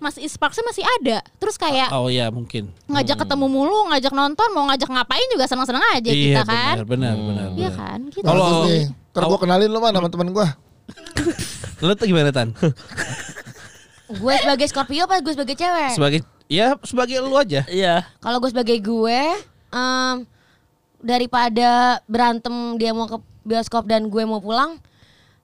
masih 0.01 0.25
sparksnya 0.27 0.65
masih 0.65 0.81
ada. 0.99 1.21
Terus 1.37 1.61
kayak 1.61 1.93
Oh 1.93 2.09
iya 2.09 2.33
mungkin. 2.33 2.73
ngajak 2.89 3.21
ketemu 3.21 3.47
mulu, 3.47 3.93
ngajak 3.93 4.13
nonton, 4.17 4.49
mau 4.57 4.65
ngajak 4.73 4.89
ngapain 4.89 5.29
juga 5.31 5.45
senang-senang 5.45 5.85
aja 5.93 6.09
iya 6.11 6.41
kita 6.41 6.43
kan. 6.49 6.75
benar 6.81 6.87
benar 6.89 7.15
benar. 7.15 7.49
Iya 7.53 7.69
benar. 7.69 7.73
kan? 7.77 7.99
Gitu. 8.09 8.25
Kalau-. 8.27 8.65
Ntar 9.13 9.23
gue 9.29 9.39
kenalin 9.39 9.69
lu 9.69 9.79
mah 9.79 9.93
sama 9.93 10.09
temen 10.09 10.29
gue. 10.33 10.47
Lu 11.87 11.93
tuh 11.97 12.07
gimana 12.11 12.29
Tan? 12.29 12.53
Gue 14.11 14.35
sebagai 14.43 14.67
Scorpio 14.67 15.07
apa 15.07 15.23
gue 15.23 15.33
sebagai 15.33 15.55
cewek? 15.55 15.91
Sebagai 15.95 16.21
ya 16.51 16.75
sebagai 16.83 17.23
lu 17.23 17.39
aja. 17.39 17.63
Iya. 17.71 18.05
Kalau 18.19 18.43
gue 18.43 18.51
sebagai 18.51 18.77
gue, 18.83 19.21
em, 19.71 20.17
daripada 20.99 22.03
berantem 22.05 22.53
dia 22.77 22.91
mau 22.91 23.07
ke 23.07 23.17
bioskop 23.47 23.87
dan 23.87 24.11
gue 24.11 24.23
mau 24.27 24.43
pulang, 24.43 24.77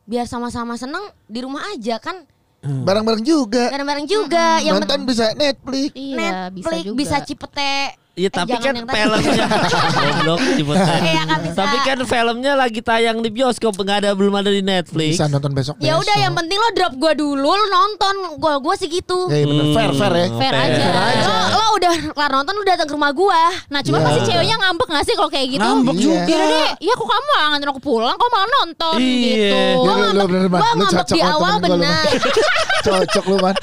biar 0.04 0.26
sama-sama 0.26 0.74
seneng 0.76 1.00
di 1.24 1.40
rumah 1.40 1.62
aja 1.72 1.96
kan 2.02 2.26
Bareng-bareng 2.66 3.24
juga. 3.24 3.64
bareng-bareng 3.72 4.06
juga. 4.06 4.46
Yang 4.62 4.74
Nonton 4.82 5.00
bisa 5.06 5.26
Netflix. 5.34 5.90
iya, 5.94 6.50
bisa 6.50 6.66
Netflix 6.70 6.84
juga. 6.86 6.98
bisa 6.98 7.16
cipete. 7.24 8.05
Iya 8.16 8.26
Eh, 8.26 8.32
tapi 8.32 8.56
kan 8.56 8.72
filmnya 8.80 9.44
goblok. 9.92 10.40
Iya. 10.56 11.22
Tapi 11.52 11.76
kan 11.84 11.98
filmnya 12.00 12.52
lagi 12.56 12.80
tayang 12.80 13.20
di 13.20 13.28
bioskop 13.28 13.76
nggak 13.76 13.98
ada 14.00 14.10
belum 14.16 14.32
ada 14.34 14.48
di 14.48 14.64
Netflix. 14.64 15.20
Bisa 15.20 15.28
nonton 15.28 15.52
besok. 15.52 15.76
Ya 15.78 16.00
udah 16.00 16.16
yang 16.16 16.32
penting 16.32 16.56
lo 16.56 16.72
drop 16.72 16.96
gue 16.96 17.12
dulu, 17.14 17.44
lo 17.44 17.66
nonton. 17.66 18.40
Gue 18.40 18.56
gue 18.56 18.74
sih 18.74 18.88
gitu. 18.88 19.28
Ya, 19.28 19.36
iya 19.36 19.46
bener. 19.46 19.64
Fair, 19.70 19.90
fair 19.92 20.12
ya. 20.16 20.26
Fair 20.32 20.54
aja. 20.56 20.84
Lo, 21.20 21.34
lo 21.52 21.66
udah 21.76 21.92
kelar 22.08 22.30
nonton 22.32 22.52
lo 22.52 22.64
datang 22.64 22.88
ke 22.88 22.94
rumah 22.94 23.12
gue. 23.12 23.42
Nah, 23.68 23.80
cuma 23.84 23.96
Iya. 23.96 24.06
pasti 24.08 24.20
ceweknya 24.24 24.56
ngambek 24.56 24.88
gak 24.88 25.04
sih 25.04 25.14
kalau 25.14 25.28
kayak 25.28 25.48
gitu? 25.52 25.60
Ngambek 25.62 25.94
Iya. 25.94 26.00
juga. 26.00 26.16
Ya 26.16 26.36
udah 26.40 26.48
deh, 26.48 26.70
ya 26.80 26.92
kok 26.96 27.06
kamu 27.06 27.24
gak 27.28 27.44
nganterin 27.46 27.70
aku 27.70 27.82
pulang, 27.84 28.14
kok 28.16 28.28
malah 28.32 28.48
nonton 28.56 28.96
Iya. 28.96 29.12
gitu. 29.20 29.60
Iya, 29.60 29.76
lu 29.76 29.92
ngambek, 29.92 30.24
bener, 30.26 30.46
gua 30.48 30.60
ngambek 30.64 30.88
cocok 30.88 31.12
di 31.12 31.20
awal 31.20 31.52
gua, 31.52 31.64
benar. 31.68 32.04
Cocok 32.86 33.24
lu 33.26 33.36
man. 33.42 33.54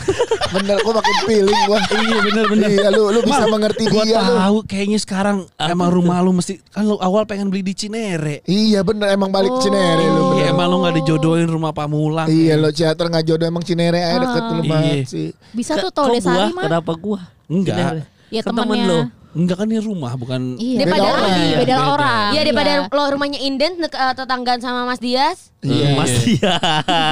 Bener, 0.54 0.78
gue 0.78 0.94
makin 0.94 1.16
feeling 1.24 1.60
gue. 1.64 1.80
Iya 1.80 2.18
benar 2.22 2.46
benar. 2.46 2.70
Iya 2.70 2.88
lu, 2.92 3.04
lu 3.10 3.20
bisa 3.24 3.44
mengerti 3.48 3.84
Gua 3.88 4.04
dia 4.04 4.20
lu. 4.20 4.36
Tahu 4.44 4.56
kayaknya 4.68 5.00
sekarang 5.00 5.38
emang 5.56 5.88
rumah 5.88 6.20
lu 6.20 6.36
mesti 6.36 6.60
kan 6.68 6.84
lu 6.84 7.00
awal 7.00 7.24
pengen 7.24 7.48
beli 7.48 7.64
di 7.64 7.72
Cinere. 7.72 8.44
Iya 8.44 8.84
bener 8.84 9.16
emang 9.16 9.32
balik 9.32 9.56
Cinere 9.64 10.04
lu. 10.04 10.36
Iya 10.36 10.52
bener. 10.52 10.54
emang 10.54 10.68
lu 10.68 10.76
gak 10.84 10.96
dijodohin 11.00 11.48
rumah 11.48 11.72
Pamulang. 11.72 12.28
Iya 12.28 12.60
lo 12.60 12.70
teater 12.70 13.08
nggak 13.08 13.24
jodoh 13.24 13.48
emang 13.48 13.64
Cinere 13.64 14.04
aja 14.04 14.20
deket 14.20 14.44
lu 14.52 14.62
Iya. 14.64 14.70
banget 14.70 14.98
sih. 15.08 15.28
Bisa 15.56 15.80
tuh 15.80 15.92
tau? 15.96 16.12
Desari 16.12 16.52
mah. 16.52 16.68
Kenapa 16.68 16.92
gua? 17.00 17.20
Enggak. 17.48 18.04
Ya 18.28 18.42
temen 18.44 18.68
temennya. 18.68 19.23
Enggak 19.34 19.58
kan 19.58 19.66
ini 19.66 19.78
rumah 19.78 20.14
bukan 20.14 20.56
Iya, 20.56 20.86
Daripada 20.86 20.96
beda 20.96 21.10
orang. 21.10 21.26
lagi, 21.26 21.42
beda 21.42 21.58
Beda. 21.58 21.76
orang. 21.90 22.30
Iya 22.30 22.40
daripada 22.46 22.70
lo 22.88 23.02
rumahnya 23.10 23.40
inden 23.40 23.72
eh, 23.82 24.14
tetanggaan 24.14 24.60
sama 24.62 24.86
Mas 24.86 24.98
Dias. 24.98 25.50
Iya. 25.60 25.86
Mas 25.98 26.12
Dia. 26.22 26.54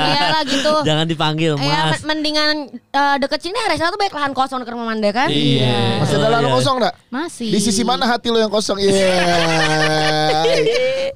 Iya 0.06 0.22
lah 0.30 0.42
gitu. 0.46 0.72
Jangan 0.86 1.06
dipanggil 1.06 1.52
Ya 1.58 1.90
Mas. 1.90 2.00
men- 2.00 2.14
mendingan 2.14 2.54
eh, 2.72 3.16
deket 3.18 3.40
sini 3.42 3.58
hari 3.58 3.76
tuh 3.76 3.96
banyak 3.96 4.14
lahan 4.14 4.32
kosong 4.32 4.62
dekat 4.62 4.72
rumah 4.72 4.88
Manda 4.88 5.10
kan? 5.10 5.28
Iya. 5.28 5.98
Masih 5.98 6.16
ada 6.16 6.28
lalu 6.32 6.46
Iya. 6.46 6.54
kosong 6.56 6.76
enggak? 6.78 6.94
Masih. 7.10 7.50
Di 7.50 7.60
sisi 7.60 7.82
mana 7.82 8.06
hati 8.06 8.28
lo 8.30 8.38
yang 8.38 8.50
kosong? 8.50 8.78
Iya. 8.78 8.94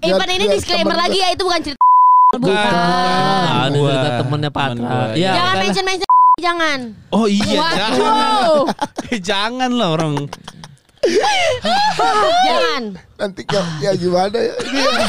Eh 0.02 0.12
pada 0.12 0.32
ini 0.32 0.46
disclaimer 0.50 0.94
lagi 0.94 1.18
ya 1.18 1.32
itu 1.32 1.42
bukan 1.42 1.62
cerita. 1.62 1.82
Bukan. 2.36 2.72
Gua. 3.72 3.90
cerita 3.90 4.10
temennya 4.20 4.50
Temen 4.50 4.52
Patra. 4.52 4.98
Iya. 5.14 5.32
Jangan 5.34 5.56
mention 5.62 5.86
mention 5.86 6.10
jangan. 6.36 6.80
Oh 7.10 7.26
iya 7.26 7.64
jangan. 7.72 7.96
Jangan 9.24 9.70
lah 9.72 9.88
orang. 9.96 10.14
Jangan. 12.48 12.84
Nanti 13.16 13.42
ya, 13.46 13.62
ya 13.82 13.92
gimana 13.94 14.36
ya? 14.36 14.54
Ini 14.60 14.80
ya. 14.82 14.92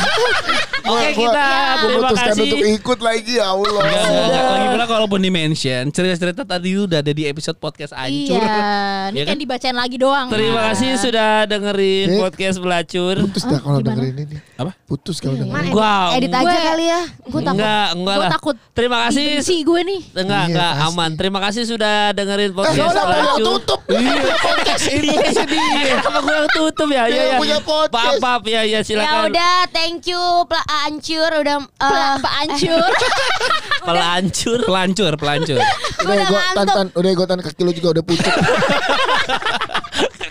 Oke 0.87 0.95
Gua- 1.11 1.19
kita 1.19 1.47
memutuskan 1.83 2.31
kasih. 2.31 2.42
untuk 2.47 2.62
ikut 2.62 2.99
lagi 3.01 3.33
ya 3.35 3.47
Allah. 3.49 3.83
Enggak, 3.83 4.47
lagi 4.47 4.66
pula 4.71 4.87
kalaupun 4.87 5.19
di 5.19 5.29
mention 5.29 5.83
cerita-cerita 5.90 6.47
tadi 6.47 6.79
udah 6.79 7.03
ada 7.03 7.11
di 7.11 7.27
episode 7.27 7.59
podcast 7.59 7.90
ancur. 7.90 8.38
Iya, 8.38 8.55
ini 9.11 9.19
Iya 9.19 9.25
kan 9.25 9.27
kan? 9.29 9.37
dibacain 9.37 9.75
lagi 9.75 9.97
doang. 9.99 10.31
Terima 10.31 10.61
kan. 10.61 10.66
kasih 10.71 10.90
sudah 10.97 11.31
dengerin 11.45 12.07
Eh. 12.09 12.19
podcast 12.21 12.57
belacur. 12.57 13.14
Putus 13.21 13.42
dah 13.42 13.59
kalau 13.59 13.79
gimana? 13.83 13.88
dengerin 13.99 14.14
ini. 14.23 14.37
Apa? 14.55 14.71
Putus 14.87 15.16
kalau 15.19 15.35
dengerin. 15.35 15.51
Man, 15.51 15.64
edit, 15.64 15.75
Gua- 15.75 16.11
edit 16.14 16.31
aja 16.31 16.45
Gue- 16.47 16.62
kali 16.62 16.85
ya. 16.87 17.03
Gue 17.27 17.40
takut. 17.42 17.51
Enggak, 17.59 17.87
enggak 17.90 18.14
Gue 18.14 18.23
lah. 18.23 18.31
takut. 18.31 18.57
Terima 18.71 18.97
kasih. 19.03 19.27
Dibenci 19.35 19.57
gue 19.61 19.81
nih. 19.83 20.01
Enggak, 20.14 20.23
Iya, 20.38 20.47
enggak 20.47 20.71
pasti. 20.73 20.87
aman. 20.87 21.11
Terima 21.19 21.38
kasih 21.42 21.62
sudah 21.66 21.95
dengerin 22.12 22.47
Eh, 22.47 22.55
podcast 22.55 22.79
udah 22.87 23.05
belacur. 23.05 23.42
tutup. 23.59 23.81
Iya, 23.90 24.14
podcast 24.38 24.85
ini 24.87 25.09
sedih. 25.35 25.66
Kenapa 25.99 26.19
gue 26.23 26.35
yang 26.37 26.51
tutup 26.55 26.88
ya? 26.88 27.03
Iya, 27.11 27.23
iya. 27.27 27.38
punya 27.42 27.59
podcast. 27.59 27.95
Maaf, 27.97 28.15
maaf. 28.21 28.43
Ya, 28.45 28.61
ya 28.63 28.77
Ya 28.77 28.81
silakan. 28.83 29.33
udah, 29.33 29.57
thank 29.71 30.05
you 30.05 30.21
Pla 30.45 30.61
Ancur 30.85 31.31
udah 31.33 31.57
eh, 31.65 32.15
Pak 32.19 32.33
Ancur. 32.45 32.91
Pelancur. 33.87 34.59
Pelancur, 34.67 35.13
pelancur. 35.15 35.61
Udah 36.03 36.11
udah 36.11 36.25
gue 36.27 36.35
tan 36.35 36.55
ngantuk. 36.59 36.75
tan, 36.75 36.87
udah 36.93 37.11
gue 37.15 37.27
tan 37.27 37.39
kaki 37.39 37.63
lu 37.63 37.71
juga 37.71 37.89
udah 37.95 38.03
pucet. 38.03 38.35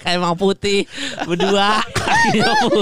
Kayak 0.04 0.16
emang 0.20 0.36
putih 0.36 0.84
berdua. 1.24 1.80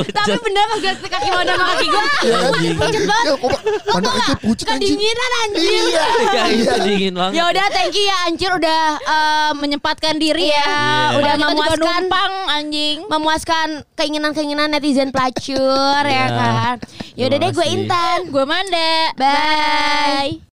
Tapi 0.09 0.33
bener 0.41 0.63
pas 0.65 0.79
gue 0.81 0.93
kaki 0.97 1.29
mau 1.29 1.43
sama 1.45 1.63
kaki 1.71 1.85
gue 1.85 2.03
Ya 2.25 2.37
kan? 2.41 2.51
Pucet 2.57 2.73
banget 3.05 3.23
Ya, 3.23 3.33
kok 3.37 3.51
mana 3.93 4.09
kaki 4.09 4.33
pucet 4.41 4.65
anjing. 4.67 4.97
Kedinginan 4.97 5.31
anjir 5.45 5.69
Iya. 5.69 6.05
Ya, 6.33 6.43
itu 6.49 6.77
dingin 6.81 7.13
banget. 7.13 7.33
Ya 7.37 7.43
udah 7.47 7.65
thank 7.69 7.93
you 7.93 8.03
ya 8.03 8.17
Ancur 8.25 8.51
udah 8.57 8.81
eh, 8.97 9.51
menyempatkan 9.53 10.13
diri 10.17 10.49
ya. 10.49 10.57
Iya. 10.57 11.21
Udah 11.21 11.33
memuaskan. 11.37 12.01
numpang 12.01 12.33
anjing. 12.49 12.97
memuaskan 13.05 13.67
keinginan-keinginan 13.93 14.72
netizen 14.73 15.13
pelacur 15.13 16.03
ya 16.03 16.11
Ya. 16.11 16.25
kan. 16.27 16.75
Ya 17.13 17.29
udah 17.29 17.37
Terima 17.37 17.45
deh 17.45 17.51
gue. 17.53 17.65
Intan. 17.69 18.17
Gue 18.27 18.45
Manda. 18.45 18.93
Bye. 19.15 20.43